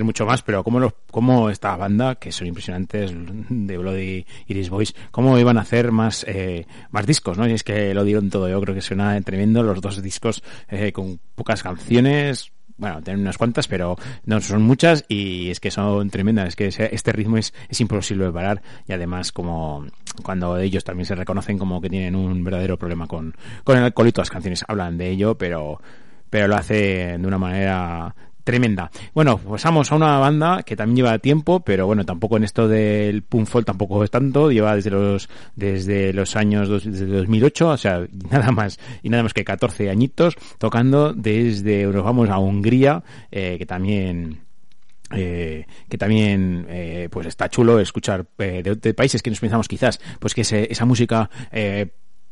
mucho 0.04 0.26
más, 0.26 0.42
pero 0.42 0.64
cómo, 0.64 0.80
los, 0.80 0.94
cómo 1.10 1.50
esta 1.50 1.76
banda, 1.76 2.16
que 2.16 2.32
son 2.32 2.48
impresionantes 2.48 3.12
de 3.14 3.78
Bloody 3.78 4.26
Iris 4.48 4.70
Boys, 4.70 4.96
cómo 5.12 5.38
iban 5.38 5.58
a 5.58 5.62
hacer 5.62 5.92
más, 5.92 6.26
eh, 6.28 6.66
más 6.92 7.06
discos, 7.06 7.38
¿no? 7.38 7.48
Y 7.48 7.54
es 7.54 7.64
que 7.64 7.94
lo 7.94 8.04
dieron 8.04 8.30
todo. 8.30 8.50
Yo 8.50 8.60
creo 8.62 8.76
que 8.76 8.82
suena 8.82 9.20
tremendo 9.22 9.64
los 9.64 9.82
dos 9.82 10.02
discos 10.02 10.44
eh, 10.70 10.92
con 10.92 11.20
pocas 11.36 11.64
canciones, 11.64 12.52
bueno, 12.82 13.00
tienen 13.04 13.22
unas 13.22 13.38
cuantas, 13.38 13.68
pero 13.68 13.96
no 14.26 14.42
son 14.42 14.64
muchas 14.64 15.06
y 15.08 15.52
es 15.52 15.60
que 15.60 15.70
son 15.70 16.10
tremendas. 16.10 16.48
Es 16.48 16.56
que 16.56 16.68
este 16.68 17.12
ritmo 17.12 17.38
es, 17.38 17.54
es 17.70 17.80
imposible 17.80 18.26
de 18.26 18.32
parar 18.32 18.64
y 18.88 18.94
además 18.94 19.32
como 19.32 19.86
cuando 20.24 20.58
ellos 20.58 20.84
también 20.84 21.06
se 21.06 21.14
reconocen 21.14 21.60
como 21.60 21.80
que 21.80 21.92
tienen 21.92 22.16
un 22.16 22.44
verdadero 22.44 22.78
problema 22.78 23.06
con, 23.06 23.36
con 23.64 23.78
el 23.78 23.84
alcohol 23.84 24.08
y 24.08 24.12
todas 24.12 24.30
las 24.30 24.34
canciones 24.34 24.66
hablan 24.68 24.98
de 24.98 25.12
ello, 25.12 25.38
pero 25.38 25.80
pero 26.32 26.48
lo 26.48 26.56
hace 26.56 27.18
de 27.20 27.28
una 27.28 27.38
manera 27.38 28.16
tremenda. 28.44 28.92
Bueno, 29.14 29.38
pasamos 29.38 29.92
a 29.92 29.96
una 29.96 30.18
banda 30.20 30.64
que 30.64 30.76
también 30.76 30.98
lleva 30.98 31.20
tiempo, 31.20 31.60
pero 31.62 31.86
bueno, 31.86 32.06
tampoco 32.06 32.38
en 32.38 32.44
esto 32.44 32.68
del 32.68 33.22
punk 33.24 33.48
folk 33.48 33.66
tampoco 33.66 34.04
es 34.04 34.12
tanto, 34.12 34.52
lleva 34.52 34.76
desde 34.76 34.90
los 34.92 35.30
desde 35.56 36.14
los 36.14 36.36
años 36.36 36.68
dos- 36.70 36.86
desde 36.86 37.06
2008, 37.06 37.70
o 37.70 37.78
sea, 37.78 38.06
nada 38.32 38.52
más 38.52 38.80
y 39.04 39.10
nada 39.10 39.24
más 39.24 39.34
que 39.34 39.44
14 39.44 39.90
añitos 39.90 40.36
tocando 40.58 41.14
desde 41.14 41.86
nos 41.86 42.04
vamos 42.04 42.30
a 42.30 42.38
Hungría, 42.40 43.04
eh, 43.32 43.56
que 43.58 43.66
también 43.66 44.40
eh, 45.14 45.66
que 45.90 45.98
también 45.98 46.66
eh, 46.70 47.10
pues 47.12 47.28
está 47.28 47.50
chulo 47.50 47.80
escuchar 47.80 48.26
eh, 48.38 48.64
de, 48.64 48.94
países 48.94 49.22
que 49.22 49.30
nos 49.30 49.40
pensamos 49.42 49.68
quizás 49.68 50.00
pues 50.20 50.34
que 50.34 50.42
ese- 50.42 50.72
esa 50.72 50.86
música 50.86 51.30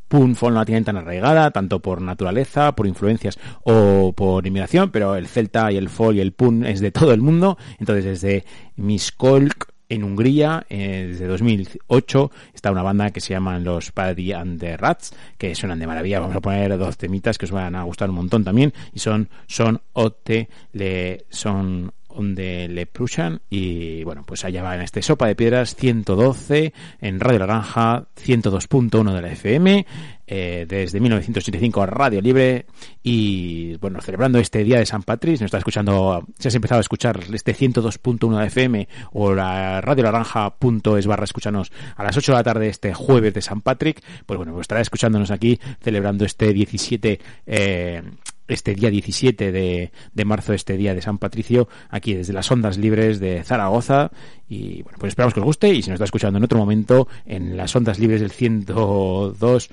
punk 0.10 0.36
folk 0.36 0.54
no 0.54 0.60
la 0.60 0.66
tienen 0.66 0.84
tan 0.84 0.98
arraigada 0.98 1.52
tanto 1.52 1.80
por 1.80 2.02
naturaleza 2.02 2.76
por 2.76 2.88
influencias 2.88 3.40
o 3.64 4.12
por 4.14 4.46
inmigración 4.46 4.92
pero 4.92 5.16
el 5.16 5.28
celta 5.28 5.72
y 5.72 5.78
el 5.78 5.88
folk 5.88 6.18
y 6.18 6.20
el 6.20 6.34
punk 6.34 6.66
es 6.66 6.82
de 6.82 6.92
todo 6.92 7.14
el 7.14 7.22
mundo 7.22 7.58
entonces 7.80 8.04
desde 8.04 8.44
Miskolc 8.76 9.70
en 9.90 10.04
Hungría, 10.04 10.66
eh, 10.70 11.08
desde 11.10 11.26
2008, 11.26 12.32
está 12.54 12.72
una 12.72 12.84
banda 12.84 13.10
que 13.10 13.22
se 13.22 13.34
llaman 13.34 13.64
los 13.64 13.92
Paddy 13.92 14.34
and 14.34 14.60
the 14.60 14.78
Rats, 14.78 15.14
que 15.38 15.56
suenan 15.56 15.80
de 15.80 15.88
maravilla. 15.88 16.20
Vamos 16.20 16.36
a 16.36 16.42
poner 16.42 16.78
dos 16.78 16.96
temitas 16.96 17.40
que 17.40 17.46
os 17.46 17.52
van 17.52 17.76
a 17.76 17.84
gustar 17.84 18.10
un 18.10 18.18
montón 18.18 18.44
también, 18.44 18.72
y 18.94 19.00
son 19.00 19.30
Son 19.48 19.82
Ote, 19.94 20.48
le, 20.74 21.26
Son 21.30 21.92
on 22.10 22.36
the 22.36 22.68
Le 22.68 22.86
Prussian, 22.86 23.42
y 23.50 24.04
bueno, 24.04 24.24
pues 24.26 24.44
allá 24.46 24.64
va 24.64 24.76
en 24.76 24.82
este 24.82 25.02
Sopa 25.02 25.28
de 25.28 25.36
Piedras 25.36 25.76
112, 25.76 26.74
en 27.02 27.20
Radio 27.20 27.40
Naranja 27.40 28.08
102.1 28.16 29.14
de 29.14 29.22
la 29.22 29.32
FM, 29.32 29.86
eh, 30.28 30.66
desde 30.68 31.00
1985 31.00 31.86
Radio 31.86 32.22
Libre, 32.22 32.66
y 33.02 33.76
bueno, 33.78 34.02
celebrando 34.02 34.40
este 34.40 34.64
día 34.64 34.80
de 34.80 34.86
San 34.86 35.04
Patricio, 35.04 35.44
nos 35.44 35.50
está 35.50 35.58
escuchando, 35.58 36.26
si 36.38 36.48
has 36.48 36.56
empezado 36.56 36.80
a 36.80 36.82
escuchar 36.82 37.20
este 37.34 37.56
102.1 37.56 38.40
de 38.40 38.48
FM 38.48 38.88
o 39.14 39.34
la 39.34 39.82
Radio 39.82 40.04
Naranja.es 40.04 41.08
barra 41.08 41.24
escúchanos 41.24 41.72
a 41.96 42.04
las 42.04 42.16
8 42.16 42.32
de 42.32 42.38
la 42.38 42.44
tarde 42.44 42.68
este 42.68 42.94
jueves 42.94 43.34
de 43.34 43.42
San 43.42 43.62
Patrick, 43.62 44.04
pues 44.26 44.38
bueno, 44.38 44.54
pues 44.54 44.66
estará 44.66 44.82
escuchándonos 44.82 45.32
aquí 45.32 45.60
celebrando 45.82 46.26
este 46.26 46.54
17, 46.54 47.20
eh, 47.48 48.02
este 48.50 48.76
día 48.76 48.90
17 48.90 49.52
de, 49.52 49.92
de 50.14 50.26
marzo, 50.26 50.54
este 50.54 50.78
día 50.78 50.94
de 50.94 51.02
San 51.02 51.18
Patricio, 51.18 51.70
aquí 51.90 52.14
desde 52.14 52.34
las 52.34 52.52
ondas 52.52 52.78
libres 52.78 53.20
de 53.20 53.44
Zaragoza. 53.44 54.12
Y 54.48 54.82
bueno, 54.84 54.98
pues 55.00 55.12
esperamos 55.12 55.34
que 55.34 55.40
os 55.40 55.46
guste 55.46 55.70
y 55.74 55.82
si 55.82 55.90
nos 55.90 55.96
está 55.96 56.06
escuchando 56.06 56.38
en 56.38 56.44
otro 56.44 56.58
momento 56.58 57.08
en 57.26 57.56
las 57.56 57.76
ondas 57.76 58.00
libres 58.00 58.22
del 58.22 58.32
102 58.32 59.70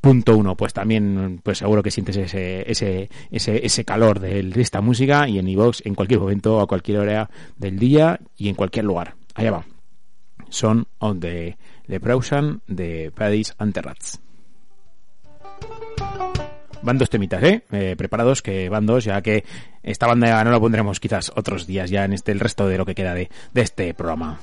punto 0.00 0.36
uno 0.36 0.54
pues 0.54 0.74
también 0.74 1.40
pues 1.42 1.56
seguro 1.56 1.82
que 1.82 1.90
sientes 1.90 2.18
ese 2.18 2.70
ese 2.70 3.08
ese, 3.30 3.64
ese 3.64 3.84
calor 3.86 4.20
de, 4.20 4.52
esta 4.56 4.82
música 4.82 5.26
y 5.26 5.38
en 5.38 5.48
iVox 5.48 5.80
en 5.86 5.94
cualquier 5.94 6.20
momento 6.20 6.60
a 6.60 6.66
cualquier 6.66 6.98
hora 6.98 7.30
del 7.56 7.78
día 7.78 8.20
y 8.36 8.50
en 8.50 8.54
cualquier 8.54 8.84
lugar. 8.84 9.14
Allá 9.34 9.50
va. 9.50 9.66
Son 10.50 10.86
on 10.98 11.20
the 11.20 11.56
the 11.86 11.98
Brausan 11.98 12.60
de 12.66 13.12
Paddy's 13.12 13.54
and 13.58 13.72
the 13.72 13.80
Rats 13.80 14.20
van 16.84 16.98
dos 16.98 17.10
temitas, 17.10 17.42
¿eh? 17.42 17.62
¿eh? 17.72 17.94
Preparados 17.96 18.42
que 18.42 18.68
van 18.68 18.86
dos, 18.86 19.04
ya 19.04 19.20
que 19.22 19.44
esta 19.82 20.06
banda 20.06 20.44
no 20.44 20.50
la 20.50 20.60
pondremos 20.60 21.00
quizás 21.00 21.32
otros 21.34 21.66
días 21.66 21.90
ya 21.90 22.04
en 22.04 22.12
este 22.12 22.32
el 22.32 22.40
resto 22.40 22.68
de 22.68 22.78
lo 22.78 22.86
que 22.86 22.94
queda 22.94 23.14
de, 23.14 23.30
de 23.52 23.62
este 23.62 23.94
programa. 23.94 24.38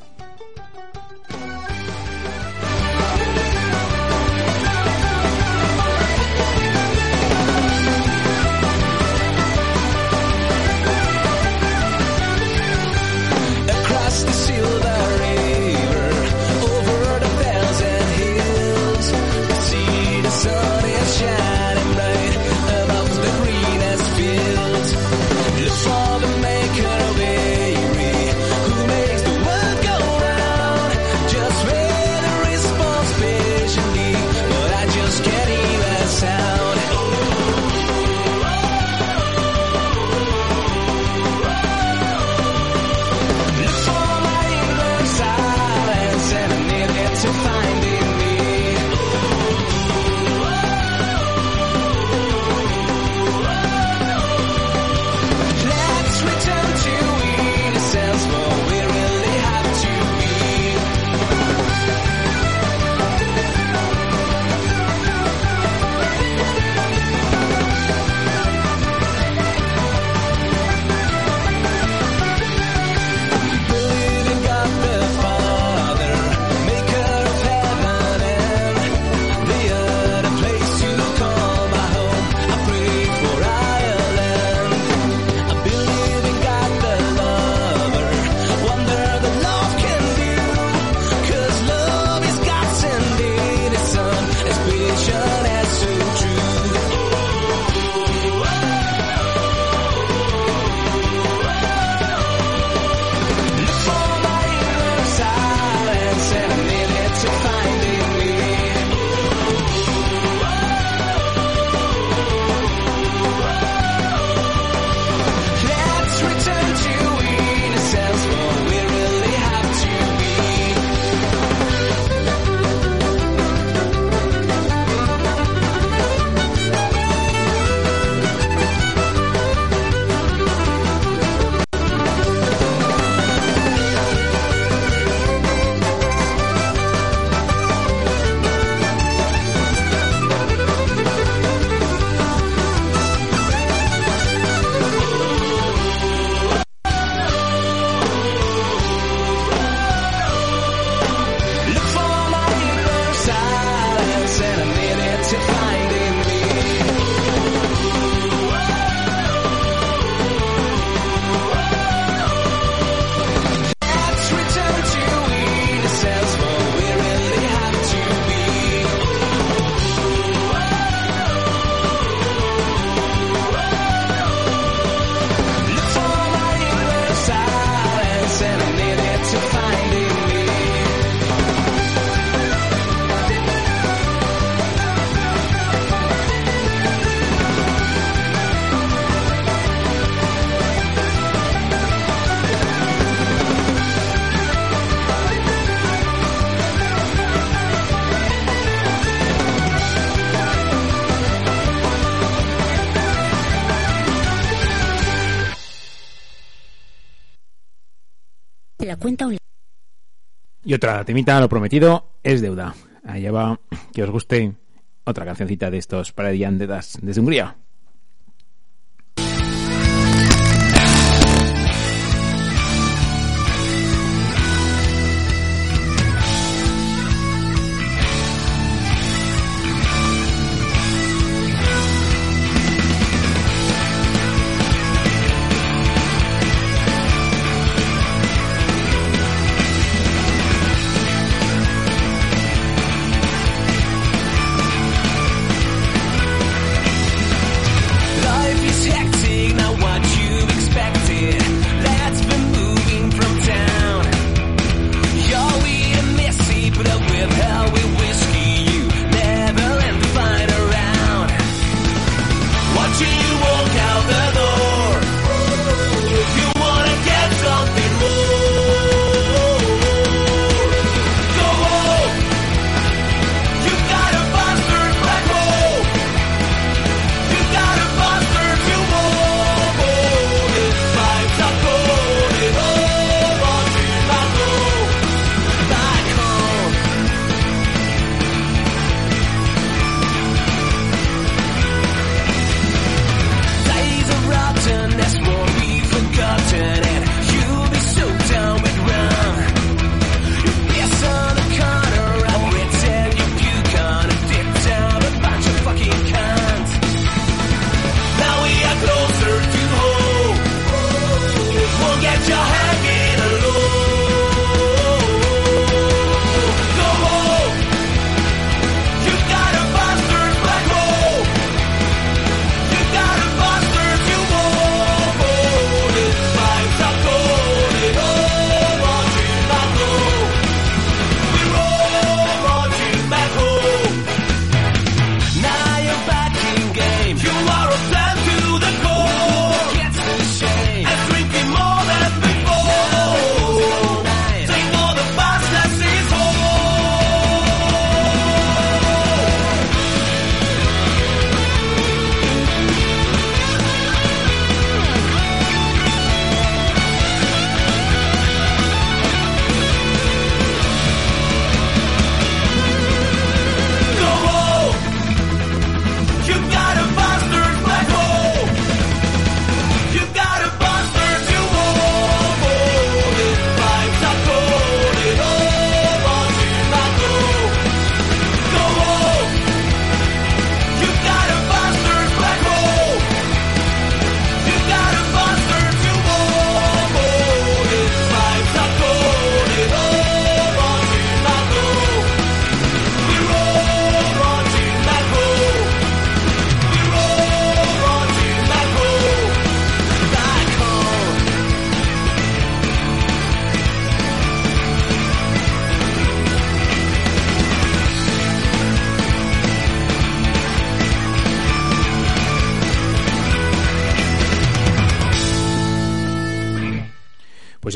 Y 210.72 210.74
otra 210.74 211.04
temita, 211.04 211.38
lo 211.42 211.50
prometido, 211.50 212.06
es 212.24 212.40
deuda. 212.40 212.74
Allá 213.04 213.30
va, 213.34 213.60
que 213.92 214.04
os 214.04 214.10
guste 214.10 214.56
otra 215.04 215.26
cancioncita 215.26 215.70
de 215.70 215.78
estos 215.78 216.14
Paradian 216.14 216.58
de 216.58 216.66
desde 217.02 217.20
Hungría. 217.20 217.58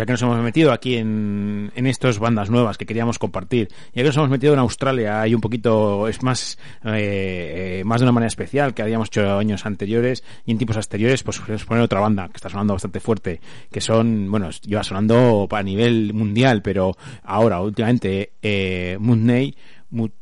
Que 0.06 0.12
nos 0.14 0.22
hemos 0.22 0.40
metido 0.42 0.72
aquí 0.72 0.96
en, 0.96 1.72
en 1.76 1.88
estas 1.88 2.20
bandas 2.20 2.50
nuevas 2.50 2.78
que 2.78 2.86
queríamos 2.86 3.20
compartir, 3.20 3.70
ya 3.94 4.02
que 4.02 4.08
nos 4.10 4.18
hemos 4.18 4.30
metido 4.30 4.54
en 4.54 4.60
Australia, 4.60 5.22
hay 5.22 5.34
un 5.36 5.42
poquito, 5.42 6.08
es 6.08 6.22
más, 6.24 6.58
eh, 6.84 7.82
más 7.86 8.00
de 8.02 8.06
una 8.06 8.12
manera 8.12 8.28
especial 8.28 8.74
que 8.74 8.82
habíamos 8.82 9.08
hecho 9.08 9.38
años 9.38 9.66
anteriores 9.66 10.24
y 10.46 10.52
en 10.52 10.58
tiempos 10.58 10.78
anteriores, 10.78 11.24
pues 11.24 11.40
queremos 11.40 11.66
poner 11.66 11.84
otra 11.84 12.00
banda 12.00 12.28
que 12.30 12.38
está 12.38 12.50
sonando 12.50 12.74
bastante 12.74 13.00
fuerte, 13.00 13.40
que 13.72 13.82
son, 13.82 14.30
bueno, 14.30 14.50
lleva 14.62 14.84
sonando 14.84 15.48
a 15.50 15.64
nivel 15.64 16.14
mundial, 16.14 16.62
pero 16.62 16.96
ahora, 17.24 17.62
últimamente, 17.62 18.34
eh, 18.42 18.98
Mutney, 19.00 19.56
Mut- 19.92 20.14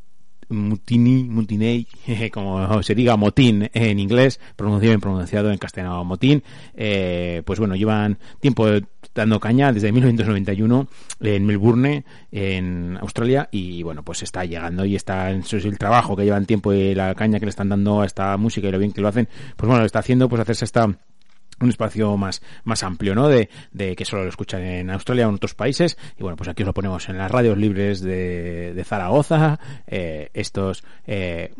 Mutini, 0.49 1.23
Mutinei, 1.23 1.88
como 2.31 2.84
se 2.84 2.93
diga 2.93 3.15
motín 3.18 3.69
en 3.73 3.99
inglés, 3.99 4.39
pronunciado 4.55 4.91
bien 4.91 5.01
pronunciado 5.01 5.51
en 5.51 5.57
castellano 5.57 6.03
motín, 6.03 6.43
eh, 6.76 7.41
pues 7.45 7.60
bueno, 7.60 7.76
llevan 7.76 8.19
tiempo 8.39 8.68
dando 9.15 9.40
caña 9.40 9.72
desde 9.72 9.91
1991 9.91 10.88
en 11.22 11.45
Melbourne, 11.45 12.03
en 12.31 12.98
Australia, 13.02 13.48
y 13.52 13.84
bueno, 13.84 14.03
pues 14.03 14.23
está 14.23 14.45
llegando 14.45 14.85
y 14.85 14.95
está 14.95 15.30
en 15.31 15.44
su- 15.44 15.57
el 15.57 15.77
trabajo 15.77 16.15
que 16.15 16.23
llevan 16.26 16.45
tiempo 16.45 16.73
y 16.73 16.95
la 16.95 17.14
caña 17.15 17.40
que 17.40 17.45
le 17.45 17.49
están 17.52 17.69
dando 17.69 18.02
a 18.02 18.06
esta 18.06 18.35
música 18.38 18.68
y 18.68 18.72
lo 18.72 18.80
bien 18.80 18.91
que 18.91 19.02
lo 19.02 19.07
hacen, 19.07 19.27
pues 19.56 19.68
bueno, 19.68 19.80
lo 19.81 19.85
está 19.85 19.99
haciendo 19.99 20.27
pues 20.30 20.41
hacerse 20.41 20.65
esta 20.65 20.88
un 21.61 21.69
espacio 21.69 22.18
más, 22.18 22.41
más 22.64 22.84
amplio, 22.84 23.14
¿no? 23.15 23.30
De, 23.30 23.48
de 23.72 23.95
que 23.95 24.03
solo 24.06 24.23
lo 24.23 24.30
escuchan 24.30 24.64
en 24.64 24.90
Australia 24.90 25.27
o 25.27 25.30
en 25.30 25.35
otros 25.35 25.53
países. 25.53 25.98
Y 26.18 26.23
bueno, 26.23 26.35
pues 26.35 26.49
aquí 26.49 26.64
os 26.64 26.68
lo 26.68 26.73
ponemos 26.73 27.07
en 27.07 27.18
las 27.18 27.30
radios 27.31 27.57
libres 27.57 28.02
de, 28.02 28.73
de 28.73 28.84
Zaragoza, 28.84 29.60
eh, 29.88 30.30
estos 30.34 30.84
eh, 31.06 31.53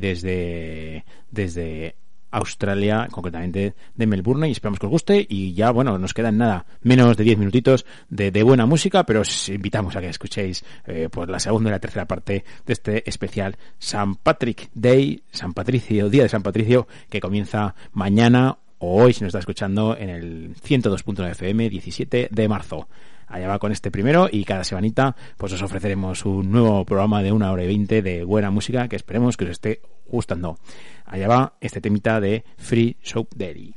desde, 0.00 1.04
desde 1.30 1.94
Australia, 2.30 3.08
concretamente 3.10 3.74
de 3.94 4.06
Melbourne, 4.06 4.48
y 4.48 4.52
esperamos 4.52 4.78
que 4.78 4.86
os 4.86 4.90
guste. 4.90 5.26
Y 5.28 5.54
ya, 5.54 5.70
bueno, 5.70 5.98
nos 5.98 6.14
quedan 6.14 6.38
nada, 6.38 6.66
menos 6.82 7.16
de 7.16 7.24
10 7.24 7.38
minutitos 7.38 7.86
de, 8.08 8.42
buena 8.42 8.66
música, 8.66 9.04
pero 9.04 9.20
os 9.20 9.48
invitamos 9.48 9.96
a 9.96 10.00
que 10.00 10.08
escuchéis 10.08 10.64
pues 11.10 11.28
la 11.28 11.40
segunda 11.40 11.70
y 11.70 11.72
la 11.72 11.80
tercera 11.80 12.06
parte 12.06 12.44
de 12.64 12.72
este 12.72 13.08
especial 13.08 13.56
San 13.78 14.14
Patrick 14.14 14.70
Day, 14.74 15.22
San 15.30 15.52
Patricio, 15.52 16.08
Día 16.08 16.22
de 16.22 16.28
San 16.28 16.42
Patricio, 16.42 16.86
que 17.10 17.20
comienza 17.20 17.74
mañana 17.92 18.58
o 18.78 19.02
hoy, 19.02 19.12
si 19.12 19.22
nos 19.22 19.28
está 19.28 19.40
escuchando, 19.40 19.96
en 19.96 20.08
el 20.08 20.54
102.9 20.56 21.30
FM, 21.32 21.68
17 21.68 22.28
de 22.30 22.48
marzo 22.48 22.88
allá 23.28 23.48
va 23.48 23.58
con 23.58 23.72
este 23.72 23.90
primero 23.90 24.28
y 24.30 24.44
cada 24.44 24.64
semanita 24.64 25.16
pues 25.36 25.52
os 25.52 25.62
ofreceremos 25.62 26.24
un 26.24 26.50
nuevo 26.50 26.84
programa 26.84 27.22
de 27.22 27.32
una 27.32 27.52
hora 27.52 27.64
y 27.64 27.66
veinte 27.66 28.02
de 28.02 28.24
buena 28.24 28.50
música 28.50 28.88
que 28.88 28.96
esperemos 28.96 29.36
que 29.36 29.44
os 29.44 29.50
esté 29.50 29.80
gustando. 30.06 30.58
Allá 31.04 31.28
va 31.28 31.52
este 31.60 31.80
temita 31.80 32.20
de 32.20 32.44
Free 32.56 32.96
Soap 33.02 33.34
Daily. 33.34 33.74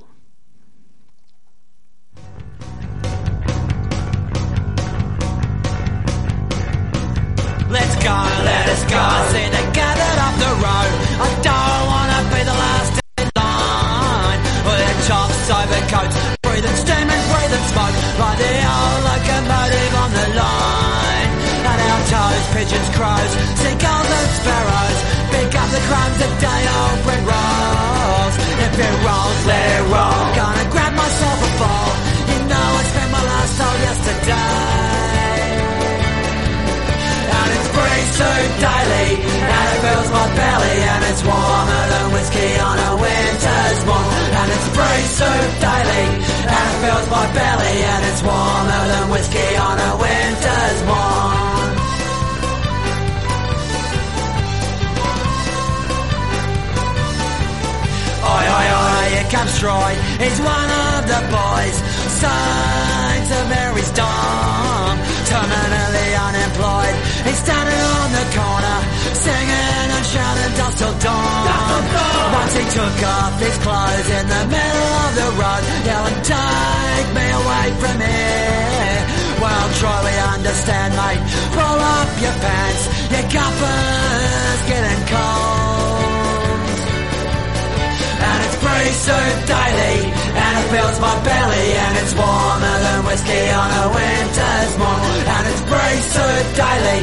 Pigeons, 22.52 22.90
crows, 22.96 23.32
seagulls 23.60 24.10
and 24.12 24.30
sparrows. 24.40 25.00
Pick 25.32 25.52
up 25.56 25.70
the 25.72 25.82
crumbs 25.88 26.18
that 26.22 26.34
day 26.44 26.64
old 26.68 27.00
bread 27.08 27.24
rolls. 27.24 28.36
If 28.66 28.74
it 28.76 28.96
rolls, 29.08 29.40
let 29.48 29.68
it 29.80 29.86
roll. 29.88 30.22
Gonna 30.36 30.66
grab 30.72 30.94
myself 30.94 31.40
a 31.48 31.52
ball. 31.60 31.92
You 32.32 32.40
know 32.52 32.68
I 32.80 32.84
spent 32.92 33.10
my 33.12 33.24
last 33.24 33.52
soul 33.58 33.76
yesterday. 33.88 34.92
And 37.32 37.50
it's 37.56 37.70
breeze 37.72 38.12
too 38.20 38.42
daily 38.60 39.10
And 39.24 39.66
it 39.72 39.80
fills 39.82 40.10
my 40.12 40.28
belly 40.36 40.78
And 40.94 41.02
it's 41.10 41.24
warmer 41.24 41.84
than 41.92 42.06
whiskey 42.12 42.52
on 42.60 42.78
a 42.78 42.92
winter's 43.02 43.82
morn 43.88 44.30
And 44.36 44.48
it's 44.52 44.68
breeze 44.76 45.14
too 45.18 45.42
daily 45.64 46.06
And 46.52 46.66
it 46.70 46.78
fills 46.84 47.08
my 47.10 47.26
belly 47.34 47.78
And 47.82 48.02
it's 48.12 48.22
warmer 48.22 48.84
than 48.92 49.06
whiskey 49.10 49.50
on 49.56 49.76
a 49.80 49.92
winter's 49.96 50.80
morn 50.86 51.41
Troy. 59.62 59.94
He's 60.18 60.42
one 60.42 60.70
of 60.90 61.06
the 61.06 61.22
boys. 61.30 61.78
Saints 62.18 63.30
of 63.30 63.46
Mary's 63.46 63.92
Dom. 63.94 64.98
Terminally 65.30 66.10
unemployed. 66.18 66.98
He's 67.30 67.38
standing 67.46 67.84
on 67.94 68.10
the 68.10 68.26
corner, 68.34 68.78
singing 69.14 69.88
and 69.94 70.06
shouting 70.10 70.54
dust 70.58 70.78
till 70.82 70.96
dawn. 71.06 71.82
Once 72.42 72.54
he 72.58 72.66
took 72.74 72.98
off 73.06 73.38
his 73.38 73.58
clothes 73.62 74.10
in 74.10 74.26
the 74.34 74.44
middle 74.50 74.94
of 75.06 75.12
the 75.22 75.30
road, 75.38 75.64
yelling, 75.86 76.20
take 76.26 77.10
me 77.14 77.26
away 77.30 77.66
from 77.78 77.98
here. 78.02 79.00
Well, 79.46 79.68
Troy, 79.78 80.00
we 80.10 80.16
understand, 80.42 80.90
mate. 80.98 81.22
Pull 81.54 81.80
up 82.02 82.10
your 82.18 82.34
pants. 82.42 82.84
Your 83.14 83.26
cuppa's 83.30 84.62
getting 84.66 85.06
cold. 85.06 85.61
And 88.72 88.96
so 88.96 89.18
daily 89.52 89.98
And 90.44 90.54
it 90.60 90.68
fills 90.72 91.00
my 91.00 91.16
belly 91.24 91.68
And 91.84 91.94
it's 92.02 92.14
warmer 92.16 92.78
than 92.86 93.00
whiskey 93.06 93.44
on 93.62 93.70
a 93.82 93.86
winter's 93.96 94.74
morn. 94.80 95.02
And 95.36 95.44
it's 95.52 95.64
breeze 95.70 96.08
so 96.16 96.26
daily 96.56 97.02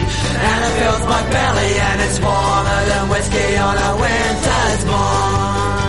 And 0.48 0.58
it 0.66 0.74
fills 0.80 1.04
my 1.04 1.22
belly 1.30 1.72
And 1.88 1.98
it's 2.06 2.18
warmer 2.20 2.80
than 2.90 3.04
whiskey 3.08 3.56
on 3.56 3.76
a 3.76 3.90
winter's 4.00 4.82
morn 4.86 5.87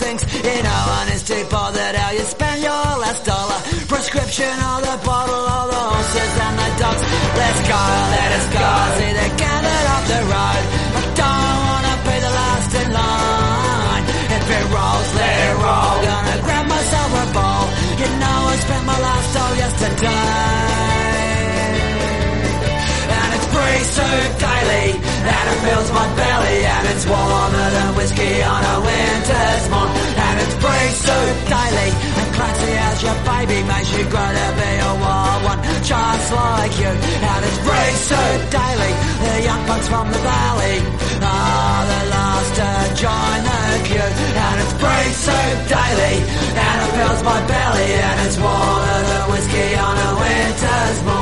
things. 0.00 0.22
One 0.24 1.08
is 1.14 1.22
too 1.22 1.44
bothered 1.50 1.94
how 1.94 2.10
you 2.16 2.24
spend 2.24 2.58
your 2.62 2.84
last 3.04 3.22
dollar. 3.24 3.58
Prescription 3.92 4.54
or 4.70 4.78
the 4.80 4.96
bottle 5.04 5.44
or 5.56 5.64
the 5.72 5.82
horses 5.92 6.34
and 6.46 6.56
the 6.60 6.68
dogs. 6.80 7.02
Let's 7.40 7.60
go, 7.70 7.82
let 8.16 8.30
us 8.38 8.46
go. 8.56 8.68
See 8.96 9.12
they 9.18 9.30
gathered 9.44 9.86
off 9.94 10.04
the 10.12 10.20
road. 10.32 10.62
I 10.98 11.02
don't 11.20 11.60
wanna 11.68 11.94
be 12.06 12.16
the 12.26 12.32
last 12.40 12.70
in 12.80 12.88
line. 13.00 14.04
If 14.36 14.46
it 14.58 14.64
rolls, 14.74 15.08
let 15.20 15.36
it 15.48 15.56
roll. 15.64 15.94
Gonna 16.08 16.36
grab 16.46 16.66
myself 16.76 17.10
a 17.22 17.26
bowl. 17.36 17.64
You 18.00 18.08
know 18.20 18.38
I 18.52 18.56
spent 18.64 18.84
my 18.92 18.98
last 19.06 19.28
doll 19.36 19.52
yesterday. 19.64 20.80
And 23.16 23.30
it's 23.36 23.48
so 23.98 24.06
daily 24.44 24.88
And 25.36 25.46
it 25.52 25.58
fills 25.64 25.90
my 25.92 26.06
belly 26.16 26.29
And 26.64 26.84
it's 26.92 27.06
warmer 27.06 27.68
than 27.76 27.90
whiskey 27.96 28.42
on 28.42 28.62
a 28.64 28.76
winter's 28.80 29.64
morn. 29.72 29.90
And 30.16 30.36
it's 30.42 30.56
breeze 30.60 30.98
so 31.08 31.16
daily 31.48 31.90
And 32.20 32.28
Clancy 32.36 32.72
as 32.88 32.98
your 33.02 33.18
baby 33.24 33.58
Makes 33.64 33.90
you 33.96 34.04
grow 34.12 34.30
to 34.38 34.48
be 34.60 34.72
a 34.90 34.92
wild 35.00 35.40
one 35.44 35.60
Just 35.82 36.28
like 36.32 36.74
you. 36.82 36.92
And 36.92 37.40
it's 37.48 37.60
breeze 37.64 38.02
so 38.12 38.22
daily 38.52 38.92
The 39.24 39.34
young 39.48 39.62
bucks 39.66 39.88
from 39.88 40.06
the 40.12 40.20
valley. 40.20 40.76
Are 41.20 41.82
the 41.92 42.02
last 42.14 42.50
to 42.60 42.70
join 43.04 43.40
the 43.48 43.62
queue. 43.88 44.10
And 44.44 44.56
it's 44.60 44.74
breeze 44.80 45.18
so 45.28 45.38
daily 45.72 46.16
And 46.66 46.76
it 46.84 46.90
fills 46.96 47.22
my 47.22 47.38
belly. 47.46 47.88
And 48.08 48.16
it's 48.26 48.38
warmer 48.38 49.00
than 49.08 49.24
whiskey 49.32 49.68
on 49.76 49.94
a 49.96 50.10
winter's 50.20 50.98
morn 51.04 51.19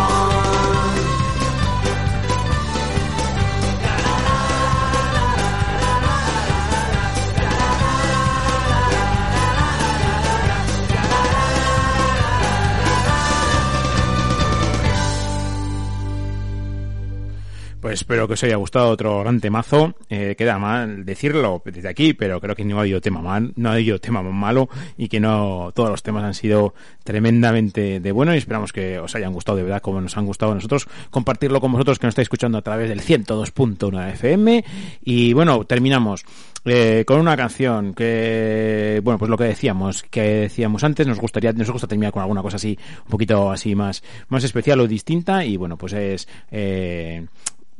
espero 18.00 18.26
que 18.28 18.34
os 18.34 18.44
haya 18.44 18.56
gustado 18.56 18.90
otro 18.90 19.20
gran 19.20 19.40
temazo. 19.40 19.94
Eh, 20.08 20.34
queda 20.38 20.58
mal 20.58 21.04
decirlo 21.04 21.62
desde 21.64 21.88
aquí, 21.88 22.14
pero 22.14 22.40
creo 22.40 22.54
que 22.54 22.64
no 22.64 22.78
ha 22.78 22.80
habido 22.82 23.00
tema 23.00 23.20
mal, 23.20 23.52
no 23.56 23.70
ha 23.70 23.72
habido 23.72 24.00
tema 24.00 24.22
malo 24.22 24.68
y 24.96 25.08
que 25.08 25.20
no 25.20 25.72
todos 25.74 25.90
los 25.90 26.02
temas 26.02 26.24
han 26.24 26.34
sido 26.34 26.74
tremendamente 27.04 28.00
de 28.00 28.12
bueno 28.12 28.34
y 28.34 28.38
esperamos 28.38 28.72
que 28.72 28.98
os 28.98 29.14
hayan 29.14 29.32
gustado 29.32 29.58
de 29.58 29.64
verdad 29.64 29.82
como 29.82 30.00
nos 30.00 30.16
han 30.16 30.26
gustado 30.26 30.52
a 30.52 30.54
nosotros. 30.54 30.86
Compartirlo 31.10 31.60
con 31.60 31.72
vosotros 31.72 31.98
que 31.98 32.06
nos 32.06 32.12
estáis 32.12 32.26
escuchando 32.26 32.58
a 32.58 32.62
través 32.62 32.88
del 32.88 33.00
102.1 33.00 34.12
FM 34.12 34.64
y 35.02 35.32
bueno, 35.32 35.64
terminamos 35.64 36.24
eh, 36.64 37.04
con 37.06 37.20
una 37.20 37.36
canción 37.36 37.94
que 37.94 39.00
bueno, 39.02 39.18
pues 39.18 39.30
lo 39.30 39.36
que 39.36 39.44
decíamos, 39.44 40.04
que 40.04 40.22
decíamos 40.22 40.84
antes, 40.84 41.06
nos 41.06 41.18
gustaría 41.18 41.52
nos 41.52 41.70
gusta 41.70 41.88
terminar 41.88 42.12
con 42.12 42.22
alguna 42.22 42.42
cosa 42.42 42.56
así 42.56 42.78
un 43.04 43.10
poquito 43.10 43.50
así 43.50 43.74
más 43.74 44.02
más 44.28 44.44
especial 44.44 44.80
o 44.80 44.86
distinta 44.86 45.44
y 45.44 45.56
bueno, 45.56 45.76
pues 45.76 45.92
es 45.94 46.28
eh, 46.50 47.26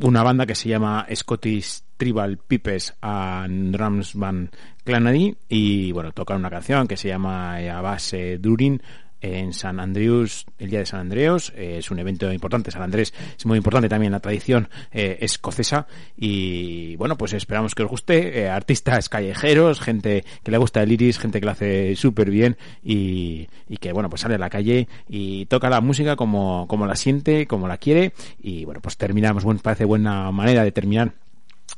una 0.00 0.22
banda 0.22 0.46
que 0.46 0.54
se 0.54 0.68
llama 0.68 1.06
Scottish 1.14 1.82
Tribal 1.96 2.38
Pipes 2.38 2.94
and 3.00 3.74
Drums 3.74 4.14
Band 4.14 4.50
Clanady 4.84 5.36
y 5.48 5.92
bueno, 5.92 6.12
tocan 6.12 6.38
una 6.38 6.50
canción 6.50 6.86
que 6.86 6.96
se 6.96 7.08
llama 7.08 7.56
A 7.56 7.80
Base 7.80 8.38
Durin 8.38 8.80
en 9.20 9.52
San 9.52 9.80
Andrews, 9.80 10.46
el 10.58 10.70
día 10.70 10.80
de 10.80 10.86
San 10.86 11.00
Andreos, 11.00 11.52
eh, 11.56 11.76
es 11.78 11.90
un 11.90 11.98
evento 11.98 12.32
importante, 12.32 12.70
San 12.70 12.82
Andrés 12.82 13.12
es 13.36 13.46
muy 13.46 13.56
importante 13.56 13.88
también 13.88 14.12
la 14.12 14.20
tradición 14.20 14.68
eh, 14.92 15.18
escocesa. 15.20 15.86
Y 16.16 16.96
bueno, 16.96 17.16
pues 17.16 17.32
esperamos 17.32 17.74
que 17.74 17.82
os 17.82 17.90
guste, 17.90 18.40
eh, 18.40 18.48
artistas 18.48 19.08
callejeros, 19.08 19.80
gente 19.80 20.24
que 20.42 20.50
le 20.50 20.58
gusta 20.58 20.82
el 20.82 20.92
iris, 20.92 21.18
gente 21.18 21.40
que 21.40 21.46
lo 21.46 21.52
hace 21.52 21.96
súper 21.96 22.30
bien 22.30 22.56
y, 22.82 23.48
que 23.80 23.92
bueno, 23.92 24.08
pues 24.08 24.22
sale 24.22 24.34
a 24.34 24.38
la 24.38 24.50
calle 24.50 24.88
y 25.08 25.46
toca 25.46 25.70
la 25.70 25.80
música 25.80 26.16
como, 26.16 26.66
como 26.68 26.86
la 26.86 26.96
siente, 26.96 27.46
como 27.46 27.68
la 27.68 27.78
quiere. 27.78 28.12
Y 28.40 28.64
bueno, 28.64 28.80
pues 28.80 28.96
terminamos, 28.96 29.44
bueno, 29.44 29.60
parece 29.62 29.84
buena 29.84 30.30
manera 30.30 30.64
de 30.64 30.72
terminar 30.72 31.12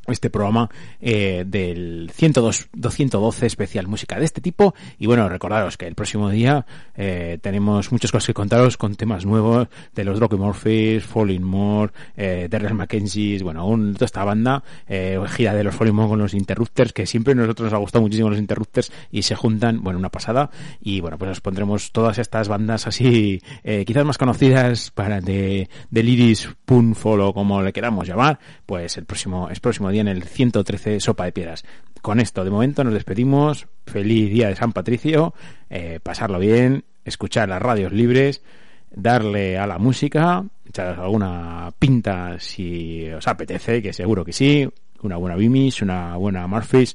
este 0.06 0.30
programa 0.30 0.68
eh, 1.00 1.44
del 1.46 2.10
102, 2.12 2.68
212 2.72 3.46
especial 3.46 3.86
música 3.86 4.18
de 4.18 4.24
este 4.24 4.40
tipo. 4.40 4.74
Y 4.98 5.06
bueno 5.06 5.28
recordaros 5.28 5.76
que 5.76 5.86
el 5.86 5.94
próximo 5.94 6.30
día 6.30 6.66
eh, 6.96 7.38
tenemos 7.40 7.92
muchas 7.92 8.12
cosas 8.12 8.26
que 8.26 8.34
contaros 8.34 8.76
con 8.76 8.94
temas 8.94 9.24
nuevos 9.24 9.68
de 9.94 10.04
los 10.04 10.18
Rocky 10.18 10.36
Murphys, 10.36 11.04
Falling 11.04 11.42
More 11.42 11.92
eh, 12.16 12.48
Darrell 12.50 12.74
Mackenzie 12.74 13.42
bueno 13.42 13.66
un, 13.66 13.94
toda 13.94 14.06
esta 14.06 14.24
banda 14.24 14.62
eh, 14.88 15.18
gira 15.28 15.54
de 15.54 15.64
los 15.64 15.74
Falling 15.74 15.94
More 15.94 16.08
con 16.10 16.18
los 16.18 16.34
Interrupters 16.34 16.92
que 16.92 17.06
siempre 17.06 17.32
a 17.32 17.36
nosotros 17.36 17.66
nos 17.66 17.74
ha 17.74 17.78
gustado 17.78 18.02
muchísimo 18.02 18.30
los 18.30 18.38
Interrupters 18.38 18.92
y 19.10 19.22
se 19.22 19.34
juntan 19.34 19.82
bueno 19.82 19.98
una 19.98 20.10
pasada. 20.10 20.50
Y 20.80 21.00
bueno 21.00 21.18
pues 21.18 21.30
os 21.30 21.40
pondremos 21.40 21.92
todas 21.92 22.18
estas 22.18 22.48
bandas 22.48 22.86
así 22.86 23.42
eh, 23.64 23.84
quizás 23.86 24.04
más 24.04 24.18
conocidas 24.18 24.90
para 24.90 25.20
de, 25.20 25.68
del 25.90 26.08
Iris 26.08 26.40
Spoonful 26.40 27.20
o 27.20 27.32
como 27.32 27.62
le 27.62 27.72
queramos 27.72 28.06
llamar 28.06 28.38
pues 28.66 28.96
el 28.96 29.04
próximo 29.04 29.48
el 29.48 29.60
próximo 29.60 29.79
día 29.88 30.02
en 30.02 30.08
el 30.08 30.24
113 30.24 31.00
Sopa 31.00 31.24
de 31.24 31.32
Piedras. 31.32 31.64
con 32.02 32.20
esto, 32.20 32.44
de 32.44 32.50
momento 32.50 32.84
nos 32.84 32.92
despedimos. 32.94 33.66
Feliz 33.86 34.30
día 34.30 34.48
de 34.48 34.56
San 34.56 34.72
Patricio. 34.72 35.34
eh, 35.70 36.00
pasarlo 36.02 36.38
bien, 36.38 36.84
escuchar 37.04 37.48
las 37.48 37.62
radios 37.62 37.92
libres, 37.92 38.42
darle 38.90 39.58
a 39.58 39.66
la 39.66 39.78
música, 39.78 40.44
echar 40.66 41.00
alguna 41.00 41.72
pinta 41.78 42.38
si 42.38 43.08
os 43.10 43.26
apetece, 43.26 43.82
que 43.82 43.92
seguro 43.92 44.24
que 44.24 44.32
sí. 44.32 44.68
Una 45.02 45.16
buena 45.16 45.34
Bimis, 45.34 45.80
una 45.80 46.14
buena 46.16 46.46
Murphys 46.46 46.94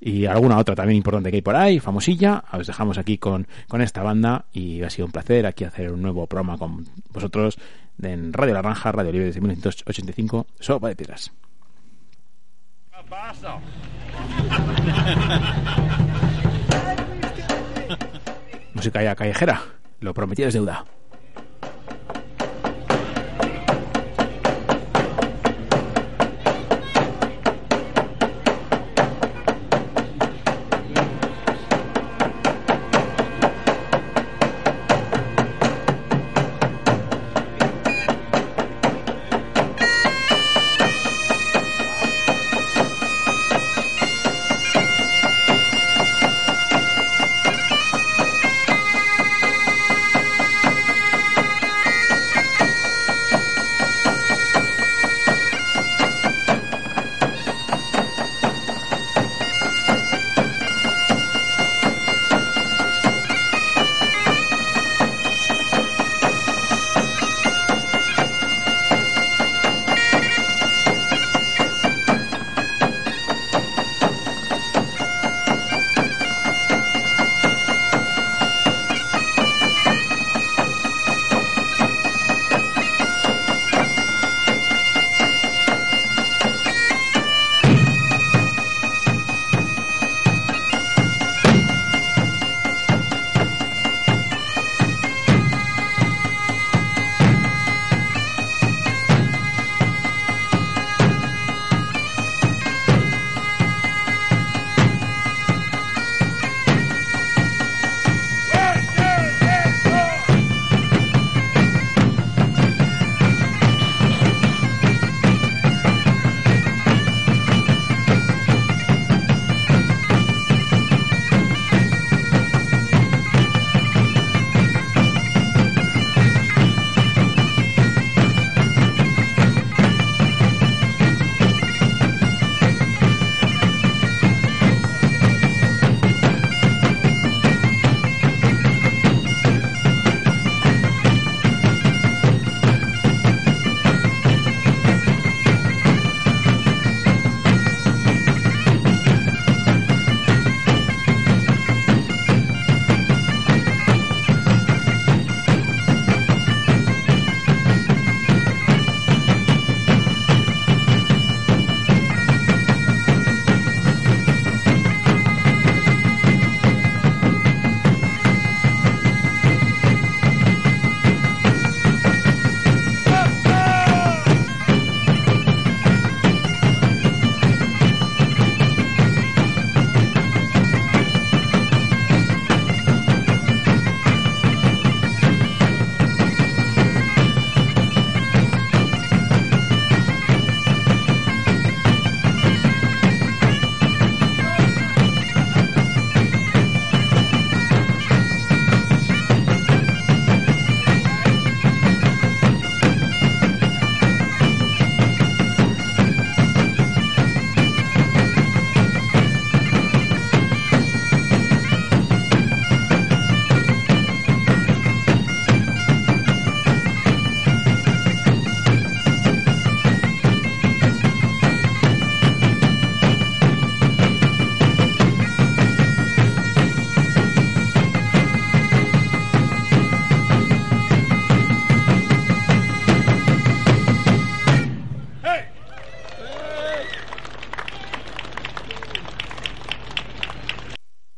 y 0.00 0.26
alguna 0.26 0.58
otra 0.58 0.74
también 0.74 0.96
importante 0.96 1.30
que 1.30 1.36
hay 1.36 1.42
por 1.42 1.54
ahí, 1.54 1.78
famosilla. 1.78 2.42
Os 2.52 2.66
dejamos 2.66 2.98
aquí 2.98 3.18
con, 3.18 3.46
con 3.68 3.80
esta 3.82 4.02
banda 4.02 4.46
y 4.52 4.82
ha 4.82 4.90
sido 4.90 5.06
un 5.06 5.12
placer 5.12 5.46
aquí 5.46 5.62
hacer 5.62 5.92
un 5.92 6.02
nuevo 6.02 6.26
programa 6.26 6.58
con 6.58 6.84
vosotros 7.12 7.56
en 8.02 8.32
Radio 8.32 8.54
Naranja, 8.54 8.90
Radio 8.90 9.12
Libre 9.12 9.26
desde 9.26 9.40
1985, 9.40 10.46
Sopa 10.58 10.88
de 10.88 10.96
Piedras. 10.96 11.32
Música 18.74 19.02
ya 19.02 19.14
callejera, 19.14 19.62
lo 20.00 20.12
prometido 20.12 20.48
es 20.48 20.54
deuda. 20.54 20.84